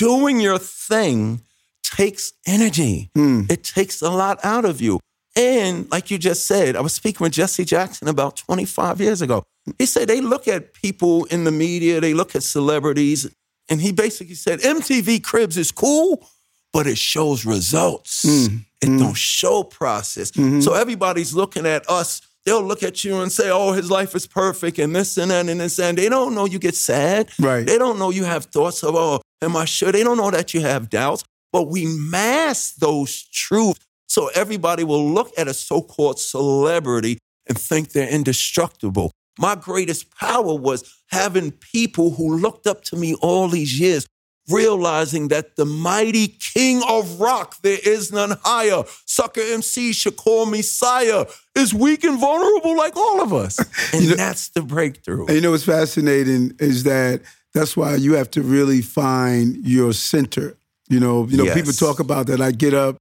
doing 0.00 0.40
your 0.40 0.58
thing 0.58 1.42
takes 1.82 2.32
energy. 2.46 3.10
Mm. 3.14 3.50
It 3.50 3.62
takes 3.64 4.00
a 4.00 4.08
lot 4.08 4.38
out 4.42 4.64
of 4.64 4.80
you. 4.80 4.98
And 5.36 5.90
like 5.90 6.10
you 6.10 6.16
just 6.18 6.46
said, 6.46 6.74
I 6.74 6.80
was 6.80 6.94
speaking 6.94 7.22
with 7.22 7.32
Jesse 7.32 7.66
Jackson 7.66 8.08
about 8.08 8.36
25 8.36 9.00
years 9.00 9.20
ago. 9.20 9.44
He 9.78 9.84
said 9.84 10.08
they 10.08 10.22
look 10.22 10.48
at 10.48 10.72
people 10.72 11.26
in 11.26 11.44
the 11.44 11.52
media, 11.52 12.00
they 12.00 12.14
look 12.14 12.34
at 12.34 12.42
celebrities, 12.42 13.28
and 13.68 13.80
he 13.80 13.92
basically 13.92 14.34
said 14.34 14.60
MTV 14.60 15.22
Cribs 15.22 15.58
is 15.58 15.70
cool, 15.70 16.26
but 16.72 16.86
it 16.86 16.96
shows 16.96 17.44
results. 17.44 18.24
Mm. 18.24 18.64
It 18.80 18.98
don't 18.98 19.16
show 19.16 19.62
process. 19.62 20.30
Mm-hmm. 20.30 20.60
So 20.60 20.72
everybody's 20.72 21.34
looking 21.34 21.66
at 21.66 21.88
us. 21.90 22.22
They'll 22.46 22.62
look 22.62 22.82
at 22.82 23.04
you 23.04 23.20
and 23.20 23.30
say, 23.30 23.50
"Oh, 23.50 23.72
his 23.72 23.90
life 23.90 24.14
is 24.14 24.26
perfect," 24.26 24.78
and 24.78 24.96
this 24.96 25.18
and 25.18 25.30
that 25.30 25.46
and 25.46 25.60
this 25.60 25.78
and 25.78 25.98
they 25.98 26.08
don't 26.08 26.34
know 26.34 26.46
you 26.46 26.58
get 26.58 26.74
sad. 26.74 27.28
Right. 27.38 27.66
They 27.66 27.76
don't 27.76 27.98
know 27.98 28.08
you 28.08 28.24
have 28.24 28.46
thoughts 28.46 28.82
of, 28.82 28.94
"Oh, 28.94 29.20
am 29.42 29.56
I 29.56 29.64
sure?" 29.64 29.92
They 29.92 30.02
don't 30.04 30.16
know 30.16 30.30
that 30.30 30.54
you 30.54 30.60
have 30.60 30.88
doubts. 30.90 31.24
But 31.52 31.64
we 31.64 31.84
mask 31.86 32.76
those 32.76 33.24
truths 33.24 33.80
so 34.08 34.28
everybody 34.34 34.84
will 34.84 35.04
look 35.12 35.32
at 35.36 35.48
a 35.48 35.54
so-called 35.54 36.20
celebrity 36.20 37.18
and 37.48 37.58
think 37.58 37.90
they're 37.90 38.08
indestructible. 38.08 39.10
My 39.38 39.56
greatest 39.56 40.14
power 40.16 40.54
was 40.54 40.84
having 41.08 41.50
people 41.50 42.10
who 42.12 42.38
looked 42.38 42.68
up 42.68 42.84
to 42.84 42.96
me 42.96 43.14
all 43.14 43.48
these 43.48 43.80
years 43.80 44.06
realizing 44.48 45.28
that 45.28 45.56
the 45.56 45.64
mighty 45.64 46.28
king 46.28 46.82
of 46.88 47.20
rock, 47.20 47.56
there 47.62 47.78
is 47.84 48.12
none 48.12 48.36
higher, 48.42 48.82
sucker 49.06 49.40
MC 49.40 49.92
should 49.92 50.16
call 50.16 50.46
me 50.46 50.62
sire, 50.62 51.24
is 51.54 51.72
weak 51.72 52.04
and 52.04 52.18
vulnerable 52.18 52.76
like 52.76 52.96
all 52.96 53.20
of 53.22 53.32
us. 53.32 53.58
And 53.92 54.02
You 54.04 54.10
know- 54.10 54.16
that's 54.16 54.48
the 54.48 54.62
breakthrough. 54.62 55.26
And 55.26 55.34
you 55.36 55.40
know 55.40 55.50
what's 55.52 55.64
fascinating 55.64 56.54
is 56.58 56.82
that 56.84 57.22
that's 57.54 57.76
why 57.76 57.96
you 57.96 58.14
have 58.14 58.30
to 58.32 58.42
really 58.42 58.82
find 58.82 59.56
your 59.66 59.92
center. 59.92 60.56
You 60.88 61.00
know, 61.00 61.26
you 61.28 61.36
know, 61.36 61.44
Yes. 61.44 61.54
people 61.56 61.72
talk 61.72 62.00
about 62.00 62.26
that. 62.26 62.40
I 62.40 62.50
get 62.52 62.74
up 62.74 62.96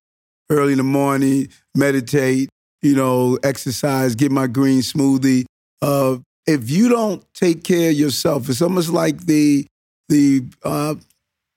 early 0.49 0.73
in 0.73 0.77
the 0.77 0.83
morning, 0.83 1.49
meditate, 1.75 2.49
you 2.81 2.95
know, 2.95 3.37
exercise, 3.43 4.15
get 4.15 4.31
my 4.31 4.47
green 4.47 4.81
smoothie. 4.81 5.45
Uh, 5.81 6.17
if 6.47 6.69
you 6.69 6.89
don't 6.89 7.23
take 7.33 7.63
care 7.63 7.89
of 7.91 7.95
yourself, 7.95 8.49
it's 8.49 8.61
almost 8.61 8.89
like 8.89 9.25
the 9.25 9.65
the 10.07 10.43
uh, 10.63 10.95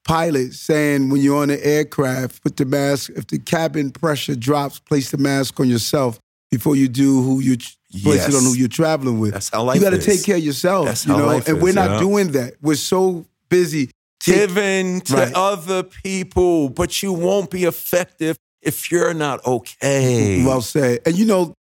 pilot 0.05 0.53
saying 0.53 1.09
when 1.09 1.21
you're 1.23 1.41
on 1.43 1.49
an 1.51 1.61
aircraft, 1.63 2.43
put 2.43 2.57
the 2.57 2.65
mask. 2.67 3.11
If 3.17 3.27
the 3.29 3.39
cabin 3.39 3.91
pressure 3.91 4.35
drops, 4.35 4.79
place 4.79 5.11
the 5.11 5.17
mask 5.19 5.59
on 5.61 5.69
yourself 5.71 6.19
before 6.53 6.77
you 6.77 6.87
do 6.87 7.23
who 7.23 7.41
you 7.41 7.57
place 8.03 8.29
it 8.29 8.35
on 8.35 8.43
who 8.43 8.55
you're 8.55 8.69
traveling 8.69 9.19
with 9.19 9.33
That's 9.33 9.49
how 9.49 9.65
life 9.65 9.77
you 9.77 9.83
got 9.83 9.91
to 9.91 10.01
take 10.01 10.23
care 10.23 10.37
of 10.37 10.45
yourself. 10.45 10.87
That's 10.87 11.07
you 11.07 11.15
how 11.15 11.19
know, 11.19 11.27
life 11.27 11.49
and 11.49 11.57
is, 11.57 11.63
we're 11.63 11.73
not 11.73 11.93
yeah. 11.93 11.99
doing 12.01 12.33
that. 12.33 12.55
We're 12.61 12.77
so 12.77 13.27
busy. 13.49 13.91
take- 14.21 14.51
to 14.51 15.15
Right. 15.15 15.33
other 15.35 15.83
people, 15.83 16.69
but 16.69 17.03
you 17.03 17.13
won't 17.13 17.51
be 17.51 17.65
effective 17.65 18.37
if 18.61 18.93
you're 18.93 19.15
not 19.15 19.45
okay. 19.47 20.45
Well 20.45 20.61
said. 20.61 21.01
And 21.07 21.19
you 21.19 21.25
know, 21.25 21.55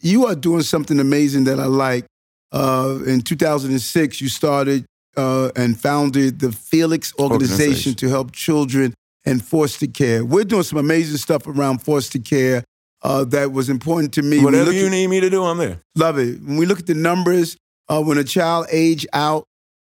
you 0.00 0.26
are 0.26 0.36
doing 0.36 0.62
something 0.62 1.00
amazing 1.00 1.44
that 1.44 1.58
I 1.58 1.66
like. 1.66 2.06
Uh, 2.52 3.00
in 3.06 3.20
2006, 3.20 4.20
you 4.20 4.28
started 4.28 4.86
uh, 5.16 5.50
and 5.56 5.78
founded 5.78 6.38
the 6.38 6.52
Felix 6.52 7.12
organization, 7.18 7.60
Organization. 7.60 7.94
to 7.96 8.08
help 8.08 8.32
children 8.32 8.94
in 9.24 9.40
foster 9.40 9.88
care. 9.88 10.24
We're 10.24 10.44
doing 10.44 10.62
some 10.62 10.78
amazing 10.78 11.18
stuff 11.18 11.46
around 11.46 11.82
foster 11.82 12.20
care 12.20 12.62
uh, 13.02 13.24
that 13.24 13.52
was 13.52 13.68
important 13.68 14.12
to 14.14 14.22
me. 14.22 14.42
Whatever 14.42 14.72
you 14.72 14.86
at- 14.86 14.90
need 14.90 15.06
me 15.08 15.20
to 15.20 15.30
do, 15.30 15.44
I'm 15.44 15.58
there. 15.58 15.80
Love 15.96 16.18
it. 16.18 16.42
When 16.42 16.56
we 16.56 16.66
look 16.66 16.80
at 16.80 16.86
the 16.86 16.94
numbers, 16.94 17.56
uh, 17.88 18.02
when 18.02 18.18
a 18.18 18.24
child 18.24 18.66
age 18.70 19.06
out, 19.12 19.44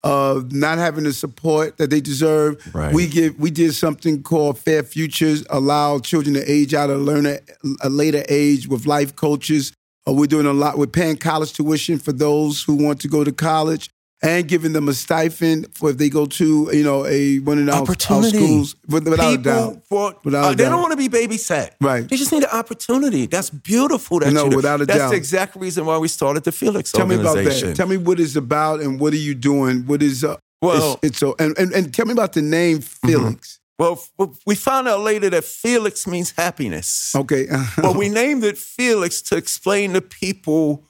uh, 0.04 0.42
not 0.52 0.78
having 0.78 1.04
the 1.04 1.14
support 1.14 1.78
that 1.78 1.90
they 1.90 2.00
deserve, 2.02 2.58
Right. 2.76 2.94
we 2.94 3.08
give 3.08 3.40
we 3.40 3.50
did 3.50 3.74
something 3.74 4.22
called 4.22 4.60
Fair 4.60 4.84
Futures, 4.84 5.44
allow 5.50 5.98
children 6.00 6.36
to 6.36 6.52
age 6.52 6.74
out 6.76 6.90
at 6.92 6.98
a 6.98 7.90
later 7.90 8.24
age 8.30 8.68
with 8.68 8.86
life 8.86 9.16
coaches. 9.16 9.72
Uh, 10.08 10.14
we're 10.14 10.28
doing 10.28 10.46
a 10.46 10.54
lot. 10.54 10.78
We're 10.78 10.86
paying 10.86 11.18
college 11.18 11.54
tuition 11.54 11.98
for 11.98 12.12
those 12.12 12.62
who 12.62 12.76
want 12.76 13.02
to 13.02 13.08
go 13.08 13.24
to 13.24 13.32
college 13.32 13.90
and 14.26 14.48
giving 14.48 14.74
them 14.74 14.88
a 14.90 14.94
stipend 14.94 15.68
for 15.76 15.92
if 15.92 15.98
they 15.98 16.10
go 16.10 16.26
to 16.26 16.70
you 16.74 16.84
know 16.84 17.06
a 17.06 17.40
one 17.40 17.60
of 17.60 17.70
our, 17.70 17.82
our 18.18 18.24
schools 18.24 18.76
with- 18.88 19.08
without 19.08 19.34
a 19.34 19.38
doubt. 19.38 19.82
For, 19.88 20.16
Without 20.24 20.46
uh, 20.46 20.52
a 20.52 20.56
they 20.56 20.64
doubt. 20.64 20.70
don't 20.72 20.82
want 20.82 20.92
to 20.92 20.98
be 20.98 21.10
babysat. 21.10 21.72
Right. 21.82 22.08
They 22.08 22.16
just 22.18 22.32
need 22.32 22.44
an 22.44 22.50
opportunity. 22.52 23.26
That's 23.28 23.50
beautiful. 23.50 24.20
That 24.20 24.34
No, 24.34 24.48
without 24.48 24.82
a 24.82 24.86
That's 24.86 25.00
doubt. 25.00 25.10
the 25.12 25.16
exact 25.18 25.56
reason 25.56 25.86
why 25.86 25.98
we 25.98 26.08
started 26.08 26.44
the 26.44 26.52
Felix 26.52 26.92
Tell 26.92 27.06
me 27.06 27.16
about 27.16 27.36
that. 27.36 27.74
Tell 27.76 27.88
me 27.88 27.98
what 27.98 28.20
it's 28.20 28.36
about 28.36 28.82
and 28.82 29.00
what 29.00 29.14
are 29.14 29.18
you 29.18 29.36
doing? 29.36 29.86
What 29.86 30.02
is 30.02 30.24
uh, 30.24 30.38
Well- 30.62 30.94
it's, 30.94 31.04
it's 31.04 31.18
so 31.20 31.36
and, 31.40 31.58
and 31.58 31.72
and 31.74 31.94
tell 31.94 32.06
me 32.06 32.14
about 32.14 32.34
the 32.34 32.42
name 32.42 32.82
Felix. 32.82 33.60
well, 33.78 34.02
we 34.46 34.56
found 34.56 34.88
out 34.88 35.02
later 35.02 35.30
that 35.30 35.44
Felix 35.44 36.08
means 36.08 36.32
happiness. 36.32 37.14
Okay, 37.16 37.48
well, 37.78 37.94
we 37.94 38.08
named 38.10 38.44
it 38.44 38.58
Felix 38.58 39.22
to 39.24 39.36
explain 39.36 39.94
to 39.94 40.02
people, 40.02 40.86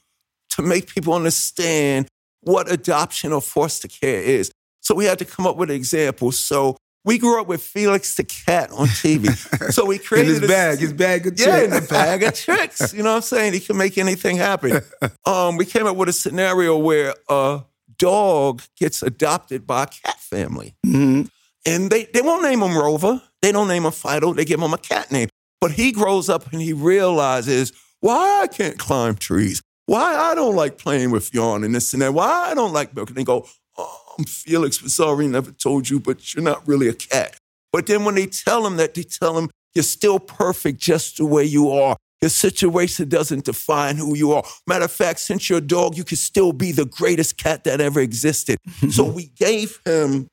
to 0.51 0.61
make 0.61 0.87
people 0.93 1.13
understand 1.13 2.07
what 2.45 2.71
adoption 2.71 3.33
or 3.33 3.41
foster 3.41 3.87
care 3.87 4.21
is. 4.21 4.51
So 4.81 4.95
we 4.95 5.05
had 5.05 5.19
to 5.19 5.25
come 5.25 5.45
up 5.45 5.57
with 5.57 5.69
an 5.69 5.75
example. 5.75 6.31
So 6.31 6.77
we 7.03 7.17
grew 7.19 7.39
up 7.41 7.47
with 7.47 7.61
Felix 7.61 8.15
the 8.15 8.23
cat 8.23 8.71
on 8.71 8.87
TV. 8.87 9.29
So 9.73 9.85
we 9.85 9.95
in 9.97 10.01
created 10.03 10.29
his 10.35 10.43
a- 10.43 10.47
bag, 10.47 10.79
his 10.79 10.93
bag 10.93 11.27
of 11.27 11.39
Yeah, 11.39 11.61
in 11.63 11.69
tricks. 11.71 11.87
bag 11.87 12.23
of 12.23 12.33
tricks. 12.33 12.93
You 12.93 13.03
know 13.03 13.09
what 13.11 13.15
I'm 13.17 13.21
saying? 13.23 13.53
He 13.53 13.59
can 13.59 13.77
make 13.77 13.97
anything 13.97 14.37
happen. 14.37 14.81
Um, 15.25 15.57
we 15.57 15.65
came 15.65 15.87
up 15.87 15.95
with 15.97 16.07
a 16.09 16.13
scenario 16.13 16.77
where 16.77 17.15
a 17.29 17.61
dog 17.97 18.61
gets 18.77 19.01
adopted 19.01 19.65
by 19.65 19.83
a 19.83 19.87
cat 19.87 20.19
family. 20.19 20.75
Mhm. 20.85 21.29
And 21.65 21.89
they, 21.89 22.05
they 22.13 22.21
won't 22.21 22.43
name 22.43 22.61
him 22.61 22.77
Rover. 22.77 23.21
They 23.41 23.51
don't 23.51 23.67
name 23.67 23.85
him 23.85 23.91
Fido, 23.91 24.33
they 24.33 24.45
give 24.45 24.59
him 24.61 24.73
a 24.73 24.77
cat 24.77 25.11
name. 25.11 25.29
But 25.61 25.71
he 25.71 25.91
grows 25.91 26.29
up 26.29 26.51
and 26.53 26.61
he 26.61 26.73
realizes 26.73 27.71
why 28.01 28.41
I 28.43 28.47
can't 28.47 28.77
climb 28.77 29.15
trees, 29.15 29.61
why 29.85 30.15
I 30.15 30.35
don't 30.35 30.55
like 30.55 30.77
playing 30.77 31.11
with 31.11 31.33
yarn 31.33 31.63
and 31.63 31.75
this 31.75 31.93
and 31.93 32.01
that, 32.01 32.13
why 32.13 32.49
I 32.49 32.53
don't 32.53 32.73
like 32.73 32.95
milk. 32.95 33.09
And 33.09 33.17
they 33.17 33.23
go, 33.23 33.47
oh, 33.77 34.01
I'm 34.17 34.25
Felix 34.25 34.79
sorry, 34.93 35.27
never 35.27 35.51
told 35.51 35.89
you, 35.89 35.99
but 35.99 36.33
you're 36.33 36.43
not 36.43 36.67
really 36.67 36.87
a 36.87 36.93
cat. 36.93 37.37
But 37.71 37.87
then 37.87 38.05
when 38.05 38.15
they 38.15 38.27
tell 38.27 38.65
him 38.65 38.77
that, 38.77 38.93
they 38.93 39.03
tell 39.03 39.37
him, 39.37 39.49
you're 39.73 39.83
still 39.83 40.19
perfect 40.19 40.79
just 40.79 41.17
the 41.17 41.25
way 41.25 41.43
you 41.43 41.69
are. 41.71 41.97
Your 42.21 42.29
situation 42.29 43.09
doesn't 43.09 43.43
define 43.43 43.97
who 43.97 44.15
you 44.15 44.31
are. 44.31 44.43
Matter 44.65 44.85
of 44.85 44.91
fact, 44.91 45.19
since 45.19 45.49
you're 45.49 45.59
a 45.59 45.61
dog, 45.61 45.97
you 45.97 46.05
can 46.05 46.17
still 46.17 46.53
be 46.53 46.71
the 46.71 46.85
greatest 46.85 47.37
cat 47.37 47.65
that 47.65 47.81
ever 47.81 47.99
existed. 47.99 48.57
so 48.89 49.03
we 49.03 49.25
gave 49.35 49.79
him 49.85 50.27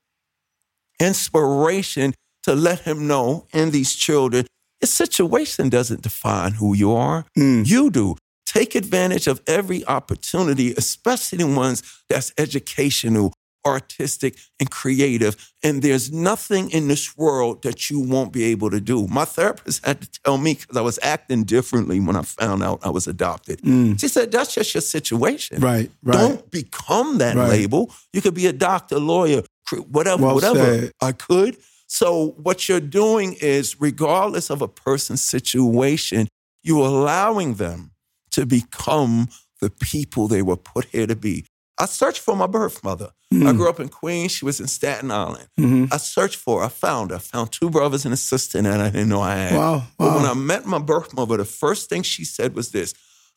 inspiration 1.00 2.14
to 2.44 2.54
let 2.54 2.80
him 2.80 3.06
know 3.06 3.46
and 3.52 3.72
these 3.72 3.94
children, 3.94 4.46
your 4.80 4.88
situation 4.88 5.68
doesn't 5.68 6.02
define 6.02 6.52
who 6.52 6.74
you 6.74 6.92
are. 6.92 7.24
Mm. 7.36 7.66
You 7.68 7.90
do. 7.90 8.16
Take 8.52 8.74
advantage 8.74 9.26
of 9.26 9.40
every 9.46 9.84
opportunity, 9.86 10.74
especially 10.76 11.38
the 11.38 11.46
ones 11.46 11.82
that's 12.08 12.32
educational, 12.36 13.32
artistic, 13.64 14.36
and 14.60 14.70
creative. 14.70 15.36
And 15.62 15.80
there's 15.82 16.12
nothing 16.12 16.70
in 16.70 16.88
this 16.88 17.16
world 17.16 17.62
that 17.62 17.88
you 17.88 18.00
won't 18.00 18.32
be 18.32 18.44
able 18.44 18.70
to 18.70 18.80
do. 18.80 19.06
My 19.06 19.24
therapist 19.24 19.86
had 19.86 20.02
to 20.02 20.08
tell 20.24 20.36
me 20.36 20.54
because 20.54 20.76
I 20.76 20.80
was 20.82 20.98
acting 21.02 21.44
differently 21.44 21.98
when 22.00 22.16
I 22.16 22.22
found 22.22 22.62
out 22.62 22.80
I 22.82 22.90
was 22.90 23.06
adopted. 23.06 23.62
Mm. 23.62 23.98
She 24.00 24.08
said, 24.08 24.32
That's 24.32 24.54
just 24.54 24.74
your 24.74 24.82
situation. 24.82 25.60
Right, 25.60 25.90
right. 26.02 26.18
Don't 26.18 26.50
become 26.50 27.18
that 27.18 27.36
Right. 27.36 27.48
label. 27.48 27.90
You 28.12 28.20
could 28.20 28.34
be 28.34 28.46
a 28.48 28.52
doctor, 28.52 28.98
lawyer, 28.98 29.44
whatever, 29.90 30.24
Well 30.26 30.34
whatever. 30.34 30.58
said. 30.58 30.92
I 31.00 31.12
could. 31.12 31.56
So 31.86 32.34
what 32.42 32.68
you're 32.68 32.80
doing 32.80 33.34
is, 33.40 33.80
regardless 33.80 34.50
of 34.50 34.60
a 34.60 34.68
person's 34.68 35.22
situation, 35.22 36.28
you're 36.62 36.84
allowing 36.86 37.54
them 37.54 37.91
to 38.32 38.46
become 38.46 39.28
the 39.60 39.70
people 39.70 40.28
they 40.28 40.42
were 40.42 40.56
put 40.56 40.86
here 40.86 41.06
to 41.06 41.16
be. 41.16 41.44
I 41.78 41.86
searched 41.86 42.20
for 42.20 42.36
my 42.36 42.46
birth 42.46 42.84
mother. 42.84 43.10
I 43.32 43.52
grew 43.54 43.68
up 43.70 43.80
in 43.80 43.88
Queens. 43.88 44.30
She 44.32 44.44
was 44.44 44.60
in 44.60 44.66
Staten 44.66 45.10
Island. 45.10 45.48
Mhm. 45.58 45.90
I 45.90 45.96
searched 45.96 46.36
for 46.36 46.60
her. 46.60 46.66
I 46.66 46.68
found 46.68 47.10
her. 47.10 47.16
I 47.16 47.18
found 47.20 47.50
two 47.50 47.70
brothers 47.70 48.04
and 48.04 48.12
a 48.12 48.16
sister 48.16 48.60
that 48.60 48.80
I 48.80 48.90
didn't 48.90 49.08
know 49.08 49.22
I 49.22 49.34
had. 49.36 49.54
Wow, 49.56 49.86
But 49.98 50.16
when. 50.16 50.26
I 50.26 50.34
met 50.34 50.66
my 50.66 50.78
birth 50.78 51.14
mother, 51.14 51.38
the 51.38 51.46
first 51.46 51.88
thing 51.88 52.02
she 52.02 52.24
said 52.26 52.54
was 52.54 52.72
this 52.72 52.92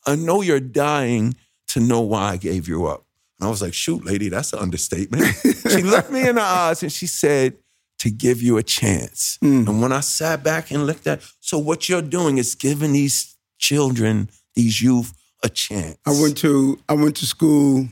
I 0.06 0.14
know 0.16 0.42
you're 0.42 0.60
dying 0.60 1.34
to 1.68 1.80
know 1.80 2.02
why 2.02 2.32
I 2.32 2.36
gave 2.36 2.68
you 2.68 2.86
up. 2.86 3.06
And 3.40 3.46
I 3.46 3.50
was 3.50 3.62
like, 3.62 3.74
shoot, 3.74 4.04
lady, 4.04 4.28
that's 4.28 4.52
an 4.52 4.58
understatement. 4.58 5.24
she 5.70 5.82
looked 5.82 6.10
me 6.12 6.28
in 6.28 6.34
the 6.36 6.42
eyes 6.42 6.82
and 6.82 6.92
she 6.92 7.06
said, 7.06 7.56
to 8.00 8.10
give 8.10 8.42
you 8.42 8.58
a 8.58 8.62
chance. 8.62 9.38
Mm. 9.42 9.66
And 9.66 9.80
when 9.80 9.90
I 9.92 10.00
sat 10.00 10.42
back 10.44 10.70
and 10.70 10.86
looked 10.86 11.06
at, 11.06 11.22
so 11.40 11.58
what 11.58 11.88
you're 11.88 12.02
doing 12.02 12.36
is 12.36 12.54
giving 12.54 12.92
these 12.92 13.34
children, 13.58 14.28
these 14.56 14.82
youth, 14.82 15.12
a 15.44 15.48
chance. 15.48 15.96
I 16.04 16.10
went 16.20 16.36
to 16.38 16.78
I 16.88 16.94
went 16.94 17.16
to 17.16 17.26
school 17.26 17.86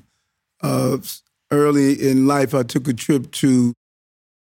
uh, 0.62 0.96
early 1.50 1.92
in 1.92 2.26
life. 2.26 2.54
I 2.54 2.64
took 2.64 2.88
a 2.88 2.92
trip 2.94 3.30
to 3.32 3.72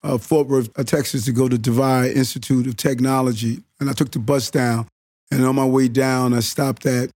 uh, 0.03 0.17
Fort 0.17 0.47
Worth, 0.47 0.69
uh, 0.77 0.83
Texas, 0.83 1.25
to 1.25 1.31
go 1.31 1.49
to 1.49 1.57
DeVry 1.57 2.15
Institute 2.15 2.67
of 2.67 2.77
Technology, 2.77 3.63
and 3.79 3.89
I 3.89 3.93
took 3.93 4.11
the 4.11 4.19
bus 4.19 4.51
down. 4.51 4.87
And 5.31 5.45
on 5.45 5.55
my 5.55 5.65
way 5.65 5.87
down, 5.87 6.33
I 6.33 6.39
stopped 6.39 6.85
at 6.85 7.11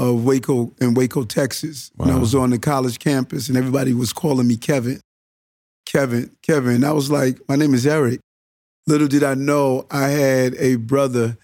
uh, 0.00 0.12
Waco 0.12 0.72
in 0.80 0.94
Waco, 0.94 1.24
Texas. 1.24 1.90
And 1.98 2.10
I 2.10 2.18
was 2.18 2.34
on 2.34 2.50
the 2.50 2.58
college 2.58 2.98
campus, 2.98 3.48
and 3.48 3.56
everybody 3.56 3.94
was 3.94 4.12
calling 4.12 4.48
me 4.48 4.56
Kevin, 4.56 5.00
Kevin, 5.86 6.34
Kevin. 6.42 6.76
And 6.76 6.84
I 6.84 6.92
was 6.92 7.10
like, 7.10 7.38
my 7.48 7.56
name 7.56 7.74
is 7.74 7.86
Eric. 7.86 8.20
Little 8.86 9.06
did 9.06 9.22
I 9.22 9.34
know 9.34 9.86
I 9.90 10.08
had 10.08 10.54
a 10.56 10.76
brother 10.76 11.36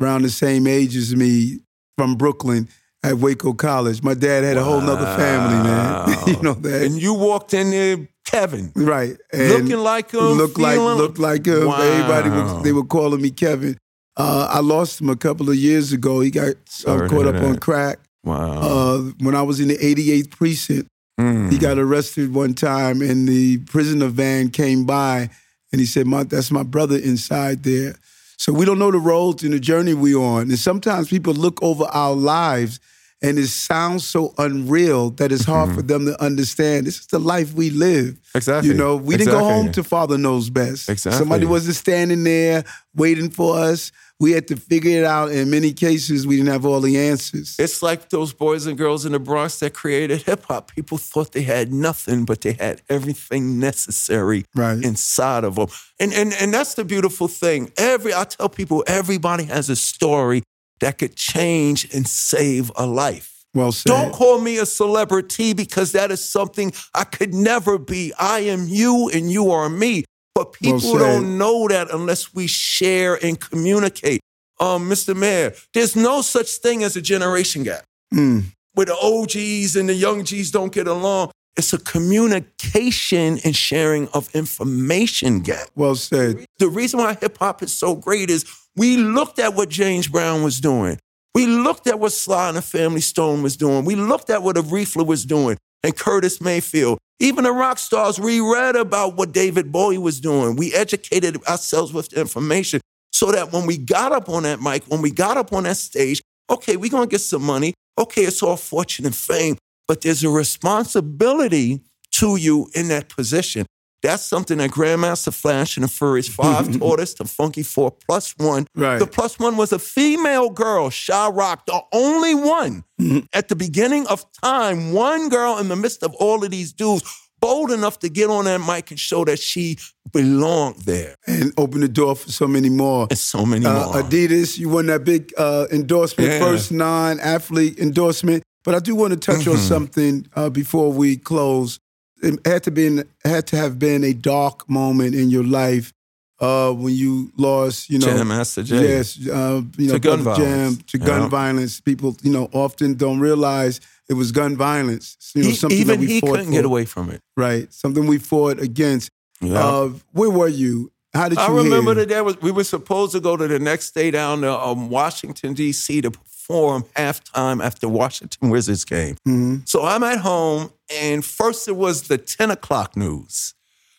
around 0.00 0.22
the 0.22 0.30
same 0.30 0.66
age 0.66 0.96
as 0.96 1.14
me 1.14 1.60
from 2.02 2.16
Brooklyn 2.16 2.68
at 3.04 3.14
Waco 3.18 3.52
College. 3.52 4.02
My 4.02 4.14
dad 4.14 4.42
had 4.42 4.56
a 4.56 4.64
whole 4.64 4.80
nother 4.80 5.06
family, 5.16 5.62
man. 5.62 6.18
You 6.26 6.42
know 6.42 6.54
that, 6.54 6.82
And 6.82 7.00
you 7.00 7.14
walked 7.14 7.54
in 7.54 7.70
there, 7.70 8.08
Kevin, 8.24 8.72
right? 8.74 9.16
And 9.32 9.48
looking 9.50 9.78
like 9.78 10.10
him, 10.10 10.20
looked 10.20 10.58
like 10.58 10.74
feeling- 10.76 10.98
looked 10.98 11.18
like 11.20 11.46
him. 11.46 11.66
Wow. 11.66 11.80
Everybody 11.80 12.30
was, 12.30 12.62
they 12.64 12.72
were 12.72 12.84
calling 12.84 13.22
me 13.22 13.30
Kevin. 13.30 13.76
Uh, 14.16 14.48
I 14.50 14.58
lost 14.60 15.00
him 15.00 15.10
a 15.10 15.16
couple 15.16 15.48
of 15.48 15.54
years 15.56 15.92
ago. 15.92 16.20
He 16.20 16.30
got 16.32 16.54
uh, 16.86 17.06
caught 17.08 17.26
up 17.26 17.40
on 17.42 17.58
crack. 17.58 17.98
Wow. 18.24 18.58
Uh, 18.60 18.98
when 19.20 19.34
I 19.36 19.42
was 19.42 19.60
in 19.60 19.68
the 19.68 19.76
88th 19.78 20.30
precinct, 20.30 20.88
Mm. 21.20 21.52
he 21.52 21.58
got 21.58 21.78
arrested 21.78 22.32
one 22.34 22.54
time, 22.54 23.02
and 23.02 23.28
the 23.28 23.58
prisoner 23.58 24.08
van 24.08 24.48
came 24.48 24.86
by, 24.86 25.28
and 25.70 25.78
he 25.80 25.84
said, 25.86 26.06
"My, 26.06 26.24
that's 26.24 26.50
my 26.50 26.62
brother 26.62 26.96
inside 26.96 27.62
there." 27.64 27.94
So 28.42 28.52
we 28.52 28.64
don't 28.64 28.80
know 28.80 28.90
the 28.90 28.98
roads 28.98 29.44
and 29.44 29.52
the 29.52 29.60
journey 29.60 29.94
we're 29.94 30.18
on, 30.18 30.50
and 30.50 30.58
sometimes 30.58 31.08
people 31.08 31.32
look 31.32 31.62
over 31.62 31.84
our 31.84 32.12
lives, 32.12 32.80
and 33.22 33.38
it 33.38 33.46
sounds 33.46 34.04
so 34.04 34.34
unreal 34.36 35.10
that 35.10 35.30
it's 35.30 35.44
hard 35.44 35.72
for 35.72 35.80
them 35.80 36.06
to 36.06 36.20
understand. 36.20 36.88
This 36.88 36.98
is 36.98 37.06
the 37.06 37.20
life 37.20 37.54
we 37.54 37.70
live. 37.70 38.14
Mm-hmm. 38.14 38.38
Exactly. 38.38 38.70
You 38.70 38.74
know, 38.74 38.96
we 38.96 39.16
didn't 39.16 39.32
go 39.32 39.44
home 39.44 39.70
to 39.70 39.84
Father 39.84 40.18
Knows 40.18 40.50
Best. 40.50 40.88
Exactly. 40.88 41.20
Somebody 41.20 41.46
wasn't 41.46 41.76
standing 41.76 42.24
there 42.24 42.64
waiting 42.96 43.30
for 43.30 43.58
us. 43.58 43.92
We 44.22 44.30
had 44.30 44.46
to 44.48 44.56
figure 44.56 45.00
it 45.00 45.04
out. 45.04 45.32
In 45.32 45.50
many 45.50 45.72
cases, 45.72 46.28
we 46.28 46.36
didn't 46.36 46.52
have 46.52 46.64
all 46.64 46.80
the 46.80 46.96
answers. 46.96 47.56
It's 47.58 47.82
like 47.82 48.08
those 48.10 48.32
boys 48.32 48.66
and 48.66 48.78
girls 48.78 49.04
in 49.04 49.10
the 49.10 49.18
Bronx 49.18 49.58
that 49.58 49.74
created 49.74 50.22
hip 50.22 50.44
hop. 50.44 50.70
People 50.72 50.96
thought 50.96 51.32
they 51.32 51.42
had 51.42 51.72
nothing, 51.72 52.24
but 52.24 52.40
they 52.42 52.52
had 52.52 52.82
everything 52.88 53.58
necessary 53.58 54.44
Right. 54.54 54.80
inside 54.84 55.42
of 55.42 55.56
them. 55.56 55.66
And, 55.98 56.12
and 56.14 56.32
and 56.40 56.54
that's 56.54 56.74
the 56.74 56.84
beautiful 56.84 57.26
thing. 57.26 57.72
Every 57.76 58.14
I 58.14 58.22
tell 58.22 58.48
people, 58.48 58.84
everybody 58.86 59.44
has 59.44 59.68
a 59.68 59.76
story 59.76 60.44
that 60.78 60.98
could 60.98 61.16
change 61.16 61.92
and 61.92 62.06
save 62.06 62.70
a 62.76 62.86
life. 62.86 63.44
Well 63.54 63.72
said. 63.72 63.88
Don't 63.90 64.12
call 64.12 64.40
me 64.40 64.58
a 64.58 64.66
celebrity 64.66 65.52
because 65.52 65.92
that 65.92 66.10
is 66.10 66.24
something 66.24 66.72
I 66.94 67.04
could 67.04 67.34
never 67.34 67.76
be. 67.76 68.12
I 68.18 68.40
am 68.40 68.66
you 68.68 69.10
and 69.12 69.30
you 69.30 69.50
are 69.50 69.68
me. 69.68 70.04
But 70.34 70.52
people 70.54 70.80
said. 70.80 70.98
don't 70.98 71.38
know 71.38 71.68
that 71.68 71.90
unless 71.90 72.34
we 72.34 72.46
share 72.46 73.22
and 73.24 73.38
communicate. 73.38 74.20
Um, 74.60 74.88
Mr. 74.88 75.16
Mayor, 75.16 75.54
there's 75.74 75.96
no 75.96 76.22
such 76.22 76.48
thing 76.58 76.84
as 76.84 76.96
a 76.96 77.02
generation 77.02 77.62
gap 77.64 77.84
Mm. 78.14 78.44
where 78.74 78.86
the 78.86 78.94
OGs 78.96 79.76
and 79.76 79.88
the 79.88 79.94
young 79.94 80.24
G's 80.24 80.50
don't 80.50 80.72
get 80.72 80.86
along. 80.86 81.30
It's 81.56 81.72
a 81.72 81.78
communication 81.78 83.38
and 83.44 83.54
sharing 83.54 84.08
of 84.08 84.28
information 84.34 85.40
gap. 85.40 85.68
Well 85.74 85.96
said. 85.96 86.44
The 86.58 86.68
reason 86.68 87.00
why 87.00 87.14
hip 87.14 87.38
hop 87.38 87.62
is 87.62 87.74
so 87.74 87.94
great 87.94 88.30
is 88.30 88.44
we 88.76 88.96
looked 88.96 89.38
at 89.38 89.54
what 89.54 89.68
James 89.68 90.08
Brown 90.08 90.42
was 90.42 90.60
doing. 90.60 90.98
We 91.34 91.46
looked 91.46 91.86
at 91.86 91.98
what 91.98 92.12
Sly 92.12 92.48
and 92.48 92.56
the 92.56 92.62
Family 92.62 93.00
Stone 93.00 93.42
was 93.42 93.56
doing. 93.56 93.84
We 93.84 93.96
looked 93.96 94.30
at 94.30 94.42
what 94.42 94.56
Aretha 94.56 95.04
was 95.06 95.24
doing 95.24 95.56
and 95.82 95.96
Curtis 95.96 96.40
Mayfield. 96.40 96.98
Even 97.22 97.44
the 97.44 97.52
rock 97.52 97.78
stars, 97.78 98.18
we 98.18 98.40
read 98.40 98.74
about 98.74 99.14
what 99.16 99.30
David 99.30 99.70
Bowie 99.70 99.96
was 99.96 100.18
doing. 100.18 100.56
We 100.56 100.74
educated 100.74 101.40
ourselves 101.44 101.92
with 101.92 102.12
information 102.14 102.80
so 103.12 103.30
that 103.30 103.52
when 103.52 103.64
we 103.64 103.78
got 103.78 104.10
up 104.10 104.28
on 104.28 104.42
that 104.42 104.60
mic, 104.60 104.82
when 104.88 105.00
we 105.00 105.12
got 105.12 105.36
up 105.36 105.52
on 105.52 105.62
that 105.62 105.76
stage, 105.76 106.20
okay, 106.50 106.76
we're 106.76 106.90
going 106.90 107.08
to 107.08 107.10
get 107.10 107.20
some 107.20 107.44
money. 107.44 107.74
Okay, 107.96 108.22
it's 108.22 108.42
all 108.42 108.56
fortune 108.56 109.06
and 109.06 109.14
fame, 109.14 109.56
but 109.86 110.00
there's 110.00 110.24
a 110.24 110.28
responsibility 110.30 111.82
to 112.14 112.34
you 112.34 112.68
in 112.74 112.88
that 112.88 113.08
position. 113.08 113.66
That's 114.02 114.22
something 114.24 114.58
that 114.58 114.70
Grandmaster 114.70 115.32
Flash 115.32 115.76
and 115.76 115.84
the 115.84 115.88
Furious 115.88 116.28
Five 116.40 116.76
taught 116.78 117.00
us, 117.00 117.14
the 117.14 117.24
Funky 117.24 117.62
Four 117.62 117.92
plus 117.92 118.34
one. 118.36 118.66
Right. 118.74 118.98
The 118.98 119.06
plus 119.06 119.38
one 119.38 119.56
was 119.56 119.72
a 119.72 119.78
female 119.78 120.50
girl, 120.50 120.90
Sha 120.90 121.28
Rock, 121.32 121.66
the 121.66 121.80
only 121.92 122.34
one 122.34 122.84
at 123.32 123.48
the 123.48 123.56
beginning 123.56 124.06
of 124.08 124.24
time, 124.42 124.92
one 124.92 125.28
girl 125.28 125.58
in 125.58 125.68
the 125.68 125.76
midst 125.76 126.02
of 126.02 126.14
all 126.16 126.44
of 126.44 126.50
these 126.50 126.72
dudes, 126.72 127.02
bold 127.40 127.70
enough 127.72 127.98
to 128.00 128.08
get 128.08 128.30
on 128.30 128.44
that 128.44 128.58
mic 128.60 128.90
and 128.90 129.00
show 129.00 129.24
that 129.24 129.38
she 129.38 129.76
belonged 130.12 130.76
there. 130.82 131.16
And 131.26 131.52
open 131.56 131.80
the 131.80 131.88
door 131.88 132.14
for 132.16 132.30
so 132.30 132.46
many 132.46 132.68
more. 132.70 133.06
And 133.10 133.18
so 133.18 133.44
many 133.46 133.66
Uh, 133.66 133.86
more. 133.86 133.94
Adidas, 134.02 134.58
you 134.58 134.68
won 134.68 134.86
that 134.86 135.04
big 135.04 135.32
uh, 135.38 135.66
endorsement, 135.72 136.30
Yeah. 136.30 136.38
first 136.40 136.70
non-athlete 136.72 137.78
endorsement. 137.78 138.42
But 138.64 138.76
I 138.76 138.78
do 138.78 138.94
want 138.94 139.12
to 139.12 139.18
touch 139.18 139.46
on 139.48 139.54
Mm-hmm. 139.54 139.66
something 139.68 140.26
uh, 140.36 140.50
before 140.50 140.92
we 140.92 141.16
close. 141.16 141.78
It 142.22 142.46
had 142.46 142.62
to 142.64 142.70
be 142.70 143.02
had 143.24 143.46
to 143.48 143.56
have 143.56 143.78
been 143.78 144.04
a 144.04 144.12
dark 144.14 144.68
moment 144.68 145.14
in 145.14 145.28
your 145.30 145.44
life 145.44 145.92
uh, 146.40 146.72
when 146.72 146.94
you 146.94 147.32
lost, 147.36 147.88
you 147.90 147.98
know, 147.98 148.06
Jam 148.06 148.28
Master 148.28 148.62
Jay. 148.62 148.88
yes, 148.96 149.18
uh, 149.28 149.62
you 149.76 149.86
know, 149.88 149.94
To 149.94 149.98
gun 150.00 150.22
Brother 150.22 150.42
Jam 150.42 150.58
violence. 150.58 150.82
to 150.92 150.98
gun 150.98 151.30
violence. 151.30 151.80
People, 151.80 152.16
you 152.22 152.32
know, 152.32 152.48
often 152.52 152.94
don't 152.94 153.20
realize 153.20 153.80
it 154.08 154.14
was 154.14 154.32
gun 154.32 154.56
violence. 154.56 155.16
You 155.34 155.42
know, 155.42 155.48
He- 155.50 155.54
something 155.56 155.78
even 155.78 156.00
that 156.00 156.06
we 156.06 156.06
he 156.14 156.20
fought 156.20 156.30
couldn't 156.30 156.46
for. 156.46 156.52
get 156.52 156.64
away 156.64 156.84
from 156.84 157.10
it. 157.10 157.20
Right, 157.36 157.72
something 157.72 158.06
we 158.06 158.18
fought 158.18 158.60
against. 158.60 159.10
Yeah. 159.40 159.58
Uh, 159.64 159.90
where 160.12 160.30
were 160.30 160.48
you? 160.48 160.90
How 161.14 161.28
did 161.28 161.38
you 161.38 161.44
I 161.44 161.48
remember 161.50 161.90
hear? 161.92 161.94
that 162.06 162.08
there 162.08 162.24
was 162.24 162.40
we 162.40 162.50
were 162.52 162.64
supposed 162.64 163.12
to 163.12 163.20
go 163.20 163.36
to 163.36 163.46
the 163.46 163.58
next 163.58 163.90
day 163.94 164.10
down 164.10 164.40
to 164.42 164.50
um, 164.58 164.88
Washington 164.90 165.52
D.C. 165.54 166.00
to 166.02 166.10
perform 166.46 166.84
halftime 166.96 167.64
after 167.64 167.88
Washington 167.88 168.50
Wizards 168.50 168.84
game. 168.84 169.16
Mhm. 169.26 169.68
So 169.68 169.84
I'm 169.84 170.02
at 170.02 170.18
home, 170.18 170.72
and 170.90 171.24
first 171.24 171.68
it 171.68 171.76
was 171.76 172.02
the 172.08 172.18
10 172.18 172.50
o'clock 172.50 172.96
news, 172.96 173.54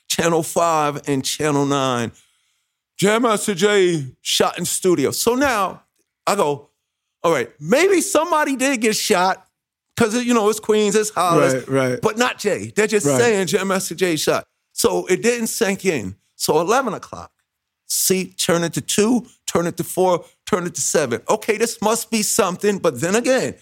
Channel 0.09 0.43
5 0.43 1.01
and 1.07 1.23
Channel 1.23 1.65
9. 1.65 2.11
Jam 2.97 3.23
Master 3.23 3.55
Jay 3.55 4.07
shot 4.21 4.57
in 4.59 4.65
studio. 4.65 5.11
So 5.11 5.35
now 5.35 5.83
I 6.27 6.35
go, 6.35 6.69
all 7.23 7.31
right, 7.31 7.49
maybe 7.59 8.01
somebody 8.01 8.55
did 8.55 8.81
get 8.81 8.95
shot 8.95 9.47
because 9.95 10.23
you 10.23 10.33
know 10.33 10.49
it's 10.49 10.59
Queens, 10.59 10.95
it's 10.95 11.09
Hollis, 11.09 11.53
Right, 11.53 11.67
right. 11.69 12.01
but 12.01 12.17
not 12.17 12.37
Jay. 12.39 12.71
They're 12.75 12.87
just 12.87 13.05
Right. 13.05 13.19
saying 13.19 13.47
Jam 13.47 13.67
Master 13.67 13.95
Jay 13.95 14.15
shot. 14.15 14.45
So 14.73 15.05
it 15.07 15.21
didn't 15.21 15.47
sink 15.47 15.85
in. 15.85 16.15
So 16.35 16.59
11 16.59 16.93
o'clock, 16.93 17.31
see, 17.87 18.25
turn 18.33 18.63
it 18.63 18.73
to 18.73 18.81
two, 18.81 19.27
turn 19.47 19.65
it 19.67 19.77
to 19.77 19.83
four, 19.83 20.25
turn 20.53 20.67
it 20.67 20.75
to 20.75 20.81
seven. 20.81 21.21
Okay, 21.29 21.57
this 21.57 21.81
must 21.81 22.11
be 22.11 22.21
something. 22.21 22.77
But 22.77 23.01
then 23.01 23.15
again, 23.15 23.55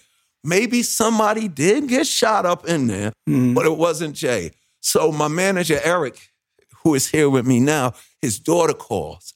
maybe 0.44 0.84
somebody 0.84 1.48
did 1.48 1.88
get 1.88 2.08
shot 2.08 2.46
up 2.46 2.68
in 2.68 2.88
there, 2.88 3.12
mm-hmm. 3.30 3.54
but 3.54 3.66
it 3.66 3.78
wasn't 3.78 4.16
Jay. 4.16 4.52
So 4.82 5.12
my 5.12 5.28
manager, 5.28 5.80
Eric, 5.84 6.32
who 6.84 6.96
is 6.96 7.10
here 7.10 7.30
with 7.30 7.46
me 7.46 7.60
now, 7.60 7.94
his 8.22 8.40
daughter 8.40 8.74
calls, 8.74 9.34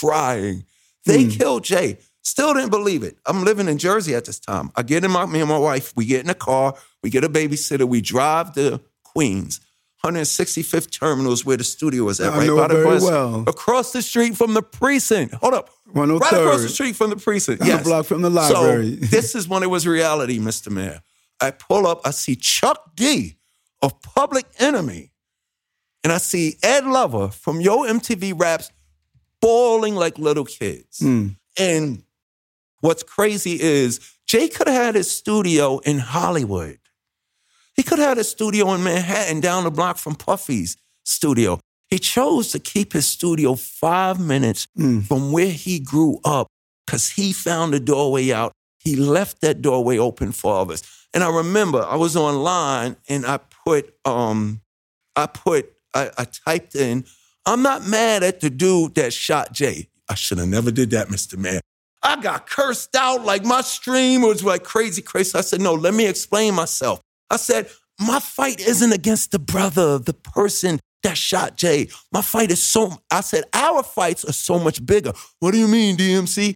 crying. 0.00 0.64
They 1.04 1.24
mm. 1.24 1.38
killed 1.38 1.64
Jay. 1.64 1.98
Still 2.22 2.54
didn't 2.54 2.70
believe 2.70 3.02
it. 3.02 3.18
I'm 3.26 3.44
living 3.44 3.68
in 3.68 3.76
Jersey 3.76 4.14
at 4.14 4.24
this 4.24 4.38
time. 4.38 4.70
I 4.76 4.82
get 4.82 5.04
in 5.04 5.10
my 5.10 5.26
me 5.26 5.40
and 5.40 5.48
my 5.48 5.58
wife, 5.58 5.92
we 5.94 6.06
get 6.06 6.24
in 6.24 6.30
a 6.30 6.34
car, 6.34 6.74
we 7.02 7.10
get 7.10 7.24
a 7.24 7.28
babysitter, 7.28 7.84
we 7.84 8.00
drive 8.00 8.54
to 8.54 8.80
Queens. 9.02 9.60
165th 10.04 10.90
Terminal 10.90 11.32
is 11.32 11.44
where 11.44 11.56
the 11.56 11.64
studio 11.64 12.08
is 12.08 12.20
at, 12.20 12.32
I 12.32 12.38
right 12.38 12.46
know 12.46 12.56
by 12.56 12.68
the 12.68 12.74
very 12.74 12.84
bus. 12.84 13.02
well. 13.02 13.44
Across 13.46 13.92
the 13.92 14.02
street 14.02 14.36
from 14.36 14.52
the 14.52 14.62
precinct. 14.62 15.34
Hold 15.34 15.54
up. 15.54 15.70
103rd. 15.94 16.20
Right 16.20 16.32
across 16.32 16.62
the 16.62 16.68
street 16.68 16.94
from 16.96 17.10
the 17.10 17.16
precinct. 17.16 17.64
Yes. 17.64 17.84
block 17.84 18.04
from 18.06 18.20
the 18.22 18.30
library. 18.30 18.96
So 18.96 19.06
this 19.06 19.34
is 19.34 19.48
when 19.48 19.62
it 19.62 19.70
was 19.70 19.86
reality, 19.86 20.38
Mr. 20.38 20.70
Mayor. 20.70 21.00
I 21.40 21.52
pull 21.52 21.86
up, 21.86 22.02
I 22.04 22.10
see 22.10 22.36
Chuck 22.36 22.94
D 22.94 23.36
of 23.80 24.00
Public 24.02 24.44
Enemy, 24.58 25.10
and 26.02 26.12
I 26.12 26.18
see 26.18 26.56
Ed 26.62 26.84
Lover 26.86 27.28
from 27.28 27.60
Yo 27.60 27.78
MTV 27.84 28.38
Raps 28.38 28.70
bawling 29.40 29.94
like 29.94 30.18
little 30.18 30.44
kids. 30.44 30.98
Hmm. 31.00 31.28
And 31.58 32.02
what's 32.80 33.02
crazy 33.02 33.60
is 33.60 34.00
Jay 34.26 34.48
could 34.48 34.66
have 34.66 34.76
had 34.76 34.94
his 34.96 35.10
studio 35.10 35.78
in 35.78 35.98
Hollywood. 35.98 36.78
He 37.74 37.82
could 37.82 37.98
have 37.98 38.10
had 38.10 38.18
a 38.18 38.24
studio 38.24 38.72
in 38.72 38.82
Manhattan 38.82 39.40
down 39.40 39.64
the 39.64 39.70
block 39.70 39.98
from 39.98 40.14
Puffy's 40.14 40.76
studio. 41.04 41.58
He 41.88 41.98
chose 41.98 42.50
to 42.52 42.58
keep 42.58 42.92
his 42.92 43.06
studio 43.06 43.54
five 43.54 44.18
minutes 44.18 44.66
from 45.06 45.32
where 45.32 45.50
he 45.50 45.78
grew 45.78 46.18
up 46.24 46.48
because 46.86 47.10
he 47.10 47.32
found 47.32 47.74
a 47.74 47.80
doorway 47.80 48.32
out. 48.32 48.52
He 48.78 48.96
left 48.96 49.40
that 49.40 49.62
doorway 49.62 49.98
open 49.98 50.32
for 50.32 50.58
others. 50.60 50.82
And 51.12 51.22
I 51.22 51.34
remember 51.34 51.82
I 51.82 51.96
was 51.96 52.16
online 52.16 52.96
and 53.08 53.24
I 53.24 53.38
put, 53.38 53.94
um, 54.04 54.60
I 55.14 55.26
put, 55.26 55.72
I, 55.94 56.10
I 56.18 56.24
typed 56.24 56.74
in, 56.74 57.04
I'm 57.46 57.62
not 57.62 57.86
mad 57.86 58.22
at 58.22 58.40
the 58.40 58.50
dude 58.50 58.94
that 58.96 59.12
shot 59.12 59.52
Jay. 59.52 59.88
I 60.08 60.14
should 60.14 60.38
have 60.38 60.48
never 60.48 60.70
did 60.70 60.90
that, 60.90 61.08
Mr. 61.08 61.38
Mayor. 61.38 61.60
I 62.02 62.20
got 62.20 62.48
cursed 62.48 62.94
out 62.96 63.24
like 63.24 63.44
my 63.44 63.62
stream 63.62 64.22
was 64.22 64.44
like 64.44 64.64
crazy, 64.64 65.00
crazy. 65.00 65.38
I 65.38 65.40
said, 65.40 65.60
no, 65.60 65.74
let 65.74 65.94
me 65.94 66.06
explain 66.06 66.54
myself. 66.54 67.00
I 67.34 67.36
said, 67.36 67.68
my 68.00 68.20
fight 68.20 68.60
isn't 68.60 68.92
against 68.92 69.32
the 69.32 69.38
brother, 69.40 69.98
the 69.98 70.14
person 70.14 70.78
that 71.02 71.18
shot 71.18 71.56
Jay. 71.56 71.88
My 72.12 72.22
fight 72.22 72.50
is 72.52 72.62
so, 72.62 73.02
I 73.10 73.20
said, 73.22 73.44
our 73.52 73.82
fights 73.82 74.24
are 74.24 74.32
so 74.32 74.58
much 74.58 74.84
bigger. 74.86 75.12
What 75.40 75.50
do 75.50 75.58
you 75.58 75.68
mean, 75.68 75.96
DMC? 75.96 76.54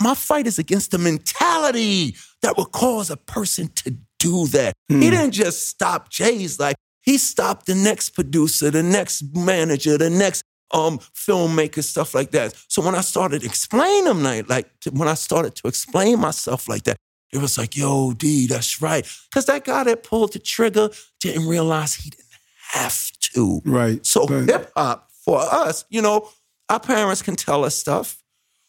My 0.00 0.14
fight 0.14 0.46
is 0.46 0.58
against 0.58 0.92
the 0.92 0.98
mentality 0.98 2.16
that 2.42 2.56
would 2.56 2.70
cause 2.72 3.10
a 3.10 3.16
person 3.16 3.68
to 3.76 3.96
do 4.18 4.46
that. 4.48 4.72
He 4.88 5.10
didn't 5.10 5.32
just 5.32 5.68
stop 5.68 6.10
Jay's 6.10 6.58
life. 6.58 6.76
He 7.02 7.18
stopped 7.18 7.66
the 7.66 7.74
next 7.74 8.10
producer, 8.10 8.70
the 8.70 8.82
next 8.82 9.34
manager, 9.34 9.98
the 9.98 10.10
next 10.10 10.42
um 10.72 10.98
filmmaker, 10.98 11.82
stuff 11.82 12.14
like 12.14 12.30
that. 12.30 12.54
So 12.68 12.82
when 12.82 12.94
I 12.94 13.00
started 13.00 13.42
explaining 13.44 14.04
them 14.04 14.22
like, 14.22 14.48
like 14.48 14.70
when 14.92 15.08
I 15.08 15.14
started 15.14 15.56
to 15.56 15.68
explain 15.68 16.20
myself 16.20 16.68
like 16.68 16.84
that, 16.84 16.96
it 17.32 17.38
was 17.38 17.56
like, 17.58 17.76
yo, 17.76 18.12
D, 18.12 18.46
that's 18.46 18.82
right. 18.82 19.06
Because 19.28 19.46
that 19.46 19.64
guy 19.64 19.84
that 19.84 20.02
pulled 20.02 20.32
the 20.32 20.38
trigger 20.38 20.90
didn't 21.20 21.46
realize 21.46 21.94
he 21.94 22.10
didn't 22.10 22.26
have 22.72 23.10
to. 23.34 23.62
Right. 23.64 24.04
So 24.04 24.26
right. 24.26 24.48
hip 24.48 24.72
hop 24.76 25.10
for 25.24 25.40
us, 25.40 25.84
you 25.90 26.02
know, 26.02 26.28
our 26.68 26.80
parents 26.80 27.22
can 27.22 27.36
tell 27.36 27.64
us 27.64 27.76
stuff. 27.76 28.22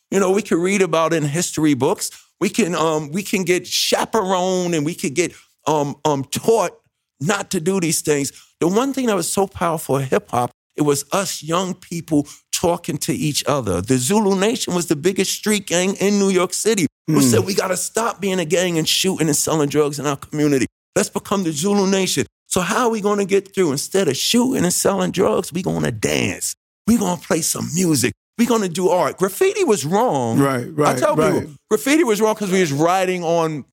You 0.10 0.20
know, 0.20 0.32
we 0.32 0.42
can 0.42 0.60
read 0.60 0.82
about 0.82 1.14
it 1.14 1.18
in 1.18 1.24
history 1.24 1.74
books. 1.74 2.12
We 2.40 2.50
can 2.50 2.76
um 2.76 3.12
we 3.12 3.24
can 3.24 3.44
get 3.44 3.66
chaperoned 3.66 4.76
and 4.76 4.86
we 4.86 4.96
could 4.96 5.14
get 5.14 5.34
um 5.68 5.96
um 6.04 6.24
taught 6.26 6.78
not 7.20 7.52
to 7.52 7.60
do 7.60 7.80
these 7.80 8.02
things. 8.02 8.32
The 8.60 8.68
one 8.68 8.94
thing 8.94 9.08
that 9.08 9.16
was 9.16 9.32
so 9.32 9.48
powerful 9.48 9.98
in 9.98 10.08
hip 10.08 10.30
hop, 10.30 10.51
it 10.76 10.84
was 10.84 11.06
us 11.12 11.44
young 11.44 11.74
people 11.74 12.28
talking 12.52 12.98
to 13.00 13.14
each 13.14 13.44
other. 13.46 13.82
The 13.82 13.98
Zulu 13.98 14.40
Nation 14.40 14.74
was 14.74 14.88
the 14.88 14.96
biggest 14.96 15.32
street 15.32 15.68
gang 15.68 15.96
in 15.96 16.20
New 16.20 16.30
York 16.30 16.54
City. 16.54 16.88
Who 17.08 17.16
hmm. 17.16 17.22
said 17.22 17.46
we 17.46 17.54
gotta 17.54 17.78
stop 17.78 18.22
being 18.22 18.40
a 18.40 18.46
gang 18.46 18.78
and 18.78 18.88
shooting 18.88 19.28
and 19.28 19.36
selling 19.36 19.70
drugs 19.70 20.00
in 20.00 20.06
our 20.06 20.18
community? 20.18 20.68
Let's 20.96 21.10
become 21.10 21.44
the 21.44 21.52
Zulu 21.52 21.88
Nation. 21.88 22.26
So 22.48 22.62
how 22.62 22.86
are 22.86 22.90
we 22.90 23.02
gonna 23.02 23.26
get 23.26 23.54
through? 23.54 23.72
Instead 23.72 24.08
of 24.08 24.18
shooting 24.18 24.64
and 24.64 24.74
selling 24.74 25.12
drugs, 25.12 25.52
we're 25.52 25.64
gonna 25.64 25.92
dance. 25.92 26.54
We're 26.88 27.00
gonna 27.00 27.22
play 27.22 27.42
some 27.42 27.68
music. 27.74 28.14
We're 28.38 28.48
gonna 28.48 28.70
do 28.70 28.90
art. 28.90 29.18
Graffiti 29.18 29.64
was 29.64 29.86
wrong. 29.86 30.40
Right, 30.40 30.66
right, 30.72 30.96
I 30.96 31.00
tell 31.00 31.16
right. 31.16 31.42
people, 31.42 31.56
graffiti 31.70 32.04
was 32.04 32.22
wrong 32.22 32.34
because 32.34 32.52
we 32.52 32.60
was 32.60 32.72
writing 32.72 33.24
on 33.24 33.66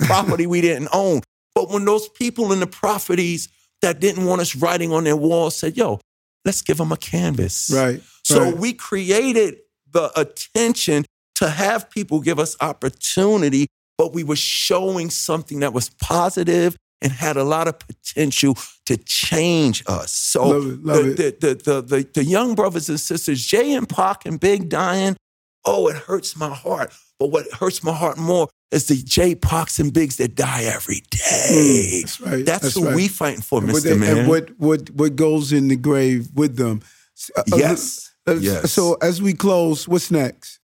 property 0.00 0.46
we 0.46 0.60
didn't 0.60 0.88
own. 0.92 1.20
But 1.54 1.70
when 1.70 1.84
those 1.84 2.08
people 2.08 2.52
in 2.52 2.60
the 2.60 2.66
properties 2.66 3.48
that 3.82 4.00
didn't 4.00 4.24
want 4.24 4.40
us 4.40 4.54
writing 4.54 4.92
on 4.92 5.04
their 5.04 5.16
walls 5.16 5.56
said, 5.56 5.76
yo, 5.76 6.00
let's 6.44 6.62
give 6.62 6.78
them 6.78 6.92
a 6.92 6.96
canvas. 6.96 7.70
Right. 7.74 8.02
So 8.24 8.44
right. 8.44 8.56
we 8.56 8.72
created 8.72 9.58
the 9.90 10.10
attention 10.18 11.04
to 11.36 11.50
have 11.50 11.90
people 11.90 12.20
give 12.20 12.38
us 12.38 12.56
opportunity, 12.60 13.66
but 13.98 14.12
we 14.12 14.24
were 14.24 14.36
showing 14.36 15.10
something 15.10 15.60
that 15.60 15.72
was 15.72 15.90
positive 16.02 16.76
and 17.02 17.12
had 17.12 17.36
a 17.36 17.44
lot 17.44 17.66
of 17.66 17.78
potential 17.78 18.56
to 18.86 18.96
change 18.96 19.82
us. 19.86 20.10
So 20.12 20.48
Love 20.48 20.66
it, 20.66 20.84
love 20.84 21.04
the. 21.04 21.12
The, 21.12 21.36
the, 21.40 21.54
the, 21.54 21.82
the, 21.82 22.08
the 22.14 22.24
young 22.24 22.54
brothers 22.54 22.88
and 22.88 23.00
sisters, 23.00 23.44
Jay 23.44 23.72
and 23.72 23.88
Pac 23.88 24.26
and 24.26 24.38
Big 24.38 24.68
dying, 24.68 25.16
oh, 25.64 25.88
it 25.88 25.96
hurts 25.96 26.36
my 26.36 26.54
heart. 26.54 26.92
But 27.18 27.28
what 27.28 27.50
hurts 27.52 27.82
my 27.82 27.94
heart 27.94 28.18
more 28.18 28.48
is 28.70 28.86
the 28.86 28.94
J 28.96 29.34
Pox 29.34 29.78
and 29.80 29.92
Bigs 29.92 30.16
that 30.16 30.34
die 30.36 30.64
every 30.64 31.02
day. 31.10 32.00
that's 32.02 32.20
right, 32.20 32.44
That's, 32.46 32.62
that's 32.62 32.74
who 32.74 32.86
right. 32.86 32.94
we 32.94 33.08
fighting 33.08 33.40
for, 33.42 33.60
And 33.60 33.72
what 33.72 33.82
Mr. 33.82 33.90
they- 33.90 33.96
Man. 33.96 34.16
And 34.18 34.28
what 34.28 34.50
what 34.58 34.90
what 34.90 35.16
goes 35.16 35.52
in 35.52 35.68
the 35.68 35.76
grave 35.76 36.28
with 36.34 36.56
them? 36.56 36.82
Uh, 37.36 37.40
uh, 37.52 37.56
Yes. 37.56 38.12
uh, 38.28 38.34
Yes. 38.40 38.72
So 38.72 38.94
as 39.02 39.20
we 39.20 39.32
close, 39.34 39.88
what's 39.88 40.10
next? 40.10 40.58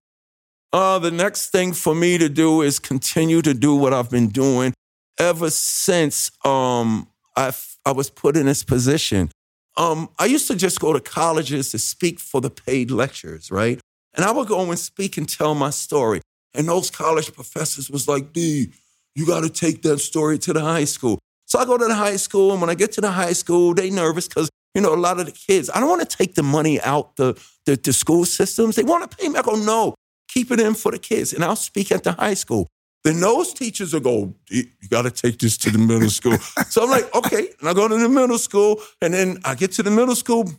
Uh, 0.73 0.99
the 0.99 1.11
next 1.11 1.49
thing 1.49 1.73
for 1.73 1.95
me 1.95 2.17
to 2.17 2.29
do 2.29 2.61
is 2.61 2.79
continue 2.79 3.41
to 3.41 3.53
do 3.53 3.75
what 3.75 3.93
I've 3.93 4.09
been 4.09 4.29
doing 4.29 4.73
ever 5.19 5.49
since 5.49 6.31
um, 6.45 7.07
I 7.35 7.51
I 7.85 7.91
was 7.91 8.09
put 8.09 8.35
in 8.37 8.45
this 8.45 8.63
position. 8.63 9.29
Um, 9.77 10.09
I 10.17 10.25
used 10.25 10.47
to 10.47 10.55
just 10.55 10.79
go 10.79 10.91
to 10.93 10.99
colleges 10.99 11.71
to 11.71 11.77
speak 11.79 12.19
for 12.19 12.41
the 12.41 12.49
paid 12.49 12.89
lectures, 12.91 13.51
right? 13.51 13.79
And 14.15 14.25
I 14.25 14.31
would 14.31 14.47
go 14.47 14.59
and 14.71 14.79
speak 14.79 15.17
and 15.17 15.29
tell 15.29 15.53
my 15.55 15.69
story. 15.69 16.21
And 16.53 16.67
those 16.67 16.89
college 16.89 17.33
professors 17.33 17.89
was 17.89 18.07
like, 18.07 18.33
D, 18.33 18.71
you 19.15 19.25
got 19.25 19.41
to 19.41 19.49
take 19.49 19.81
that 19.83 19.99
story 19.99 20.37
to 20.39 20.53
the 20.53 20.61
high 20.61 20.85
school. 20.85 21.19
So 21.45 21.59
I 21.59 21.65
go 21.65 21.77
to 21.77 21.85
the 21.85 21.95
high 21.95 22.17
school, 22.17 22.51
and 22.51 22.61
when 22.61 22.69
I 22.69 22.75
get 22.75 22.91
to 22.93 23.01
the 23.01 23.11
high 23.11 23.33
school, 23.33 23.73
they 23.73 23.89
nervous 23.89 24.27
because 24.27 24.49
you 24.75 24.81
know 24.81 24.93
a 24.93 24.95
lot 24.95 25.19
of 25.19 25.25
the 25.25 25.31
kids. 25.31 25.69
I 25.73 25.79
don't 25.79 25.89
want 25.89 26.07
to 26.07 26.17
take 26.17 26.35
the 26.35 26.43
money 26.43 26.79
out 26.81 27.15
the 27.15 27.41
the, 27.65 27.77
the 27.77 27.93
school 27.93 28.25
systems. 28.25 28.75
They 28.75 28.83
want 28.83 29.09
to 29.09 29.17
pay 29.17 29.29
me. 29.29 29.39
I 29.39 29.41
go, 29.41 29.55
no, 29.55 29.95
keep 30.27 30.51
it 30.51 30.59
in 30.59 30.73
for 30.73 30.91
the 30.91 30.99
kids, 30.99 31.33
and 31.33 31.43
I'll 31.43 31.55
speak 31.55 31.91
at 31.91 32.03
the 32.03 32.11
high 32.11 32.33
school. 32.33 32.67
Then 33.03 33.21
those 33.21 33.53
teachers 33.53 33.93
will 33.93 34.01
go, 34.01 34.33
you 34.49 34.65
got 34.89 35.03
to 35.03 35.11
take 35.11 35.39
this 35.39 35.57
to 35.59 35.69
the 35.69 35.77
middle 35.77 36.09
school. 36.09 36.37
so 36.69 36.83
I'm 36.83 36.89
like, 36.89 37.15
okay, 37.15 37.49
and 37.59 37.69
I 37.69 37.73
go 37.73 37.87
to 37.87 37.97
the 37.97 38.09
middle 38.09 38.37
school, 38.37 38.81
and 39.01 39.13
then 39.13 39.39
I 39.45 39.55
get 39.55 39.71
to 39.73 39.83
the 39.83 39.91
middle 39.91 40.15
school. 40.15 40.51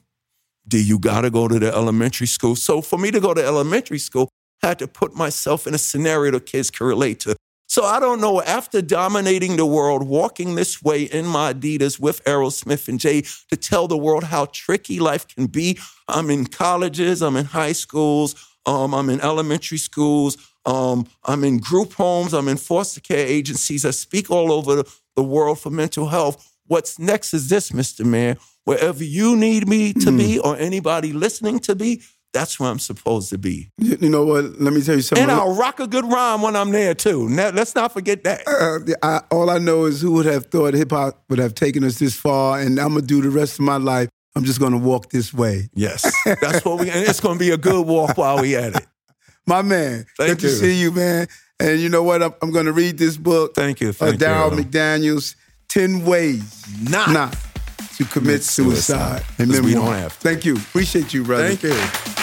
D, 0.66 0.80
you 0.80 0.98
got 0.98 1.22
to 1.22 1.30
go 1.30 1.48
to 1.48 1.58
the 1.58 1.74
elementary 1.74 2.26
school. 2.26 2.56
So 2.56 2.80
for 2.80 2.98
me 2.98 3.10
to 3.10 3.20
go 3.20 3.34
to 3.34 3.44
elementary 3.44 3.98
school, 3.98 4.30
I 4.62 4.68
had 4.68 4.78
to 4.80 4.88
put 4.88 5.14
myself 5.14 5.66
in 5.66 5.74
a 5.74 5.78
scenario 5.78 6.32
that 6.32 6.46
kids 6.46 6.70
can 6.70 6.86
relate 6.86 7.20
to. 7.20 7.36
So 7.70 7.84
I 7.84 8.00
don't 8.00 8.22
know, 8.22 8.40
after 8.40 8.80
dominating 8.80 9.56
the 9.56 9.66
world, 9.66 10.08
walking 10.08 10.54
this 10.54 10.82
way 10.82 11.02
in 11.02 11.26
my 11.26 11.52
Adidas 11.52 12.00
with 12.00 12.24
Aerosmith 12.24 12.88
and 12.88 12.98
Jay 12.98 13.22
to 13.50 13.56
tell 13.56 13.86
the 13.86 13.96
world 13.96 14.24
how 14.24 14.46
tricky 14.52 14.98
life 14.98 15.28
can 15.28 15.46
be. 15.46 15.78
I'm 16.08 16.30
in 16.30 16.46
colleges, 16.46 17.20
I'm 17.22 17.36
in 17.36 17.44
high 17.44 17.72
schools, 17.72 18.34
um, 18.64 18.94
I'm 18.94 19.10
in 19.10 19.20
elementary 19.20 19.76
schools, 19.76 20.38
um, 20.64 21.06
I'm 21.24 21.44
in 21.44 21.58
group 21.58 21.92
homes, 21.92 22.32
I'm 22.32 22.48
in 22.48 22.56
foster 22.56 23.00
care 23.00 23.26
agencies. 23.26 23.84
I 23.84 23.90
speak 23.90 24.30
all 24.30 24.50
over 24.50 24.76
the, 24.76 25.22
world 25.22 25.58
for 25.58 25.70
mental 25.70 26.06
health. 26.06 26.48
What's 26.68 26.96
next 26.96 27.34
is 27.34 27.48
this, 27.48 27.72
Mr. 27.72 28.04
Mayor. 28.06 28.36
Wherever 28.62 29.02
you 29.02 29.36
need 29.36 29.66
me 29.66 29.92
to 29.94 30.16
be 30.16 30.38
or 30.38 30.56
anybody 30.56 31.12
listening 31.12 31.58
to 31.60 31.74
be, 31.74 32.02
that's 32.32 32.60
where 32.60 32.70
I'm 32.70 32.78
supposed 32.78 33.30
to 33.30 33.38
be. 33.38 33.70
You, 33.78 33.96
you 34.00 34.08
know 34.10 34.24
what? 34.24 34.60
Let 34.60 34.72
me 34.72 34.82
tell 34.82 34.94
you 34.96 35.00
something. 35.02 35.22
And 35.22 35.30
I'll 35.32 35.54
rock 35.56 35.80
a 35.80 35.86
good 35.86 36.04
rhyme 36.04 36.42
when 36.42 36.56
I'm 36.56 36.70
there 36.70 36.94
too. 36.94 37.28
Now, 37.28 37.50
let's 37.50 37.74
not 37.74 37.92
forget 37.92 38.24
that. 38.24 38.42
Uh, 38.46 38.94
I, 39.02 39.22
all 39.34 39.50
I 39.50 39.58
know 39.58 39.86
is 39.86 40.00
who 40.00 40.12
would 40.12 40.26
have 40.26 40.46
thought 40.46 40.74
hip 40.74 40.90
hop 40.90 41.22
would 41.30 41.38
have 41.38 41.54
taken 41.54 41.84
us 41.84 41.98
this 41.98 42.14
far, 42.14 42.60
and 42.60 42.78
I'm 42.78 42.88
gonna 42.90 43.02
do 43.02 43.22
the 43.22 43.30
rest 43.30 43.54
of 43.54 43.64
my 43.64 43.76
life. 43.76 44.08
I'm 44.36 44.44
just 44.44 44.60
going 44.60 44.70
to 44.72 44.78
walk 44.78 45.10
this 45.10 45.34
way. 45.34 45.68
Yes, 45.74 46.04
that's 46.40 46.64
what 46.64 46.78
we. 46.78 46.90
And 46.90 47.00
it's 47.08 47.18
going 47.18 47.36
to 47.36 47.40
be 47.40 47.50
a 47.50 47.56
good 47.56 47.84
walk 47.84 48.16
while 48.16 48.40
we 48.40 48.54
at 48.54 48.76
it. 48.76 48.86
My 49.48 49.62
man, 49.62 50.06
Thank 50.16 50.28
good 50.32 50.40
to 50.40 50.48
see 50.50 50.80
you, 50.80 50.92
man. 50.92 51.26
And 51.58 51.80
you 51.80 51.88
know 51.88 52.04
what? 52.04 52.22
I'm, 52.22 52.34
I'm 52.40 52.52
going 52.52 52.66
to 52.66 52.72
read 52.72 52.98
this 52.98 53.16
book. 53.16 53.54
Thank 53.56 53.80
you. 53.80 53.88
uh, 53.88 53.92
Thank 53.92 54.20
Darryl 54.20 54.56
you. 54.56 54.62
McDaniels, 54.62 55.34
10 55.70 56.04
Ways 56.04 56.62
Not. 56.88 57.10
Not 57.10 57.32
to 57.32 58.04
Commit 58.04 58.10
Commit 58.10 58.42
Suicide. 58.44 59.22
suicide. 59.22 59.48
'Cause 59.50 59.60
we 59.62 59.74
don't 59.74 59.86
have 59.94 60.12
to. 60.12 60.20
Thank 60.20 60.44
you. 60.44 60.54
Appreciate 60.56 61.12
you, 61.12 61.24
brother. 61.24 61.48
Thank 61.56 61.62
you. 61.64 62.17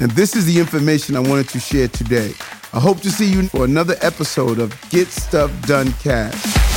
And 0.00 0.10
this 0.12 0.36
is 0.36 0.46
the 0.46 0.60
information 0.60 1.16
I 1.16 1.20
wanted 1.20 1.48
to 1.50 1.58
share 1.58 1.88
today. 1.88 2.32
I 2.72 2.80
hope 2.80 3.00
to 3.00 3.10
see 3.10 3.30
you 3.30 3.48
for 3.48 3.64
another 3.64 3.96
episode 4.00 4.58
of 4.58 4.74
Get 4.90 5.08
Stuff 5.08 5.50
Done 5.66 5.92
Cast. 5.94 6.67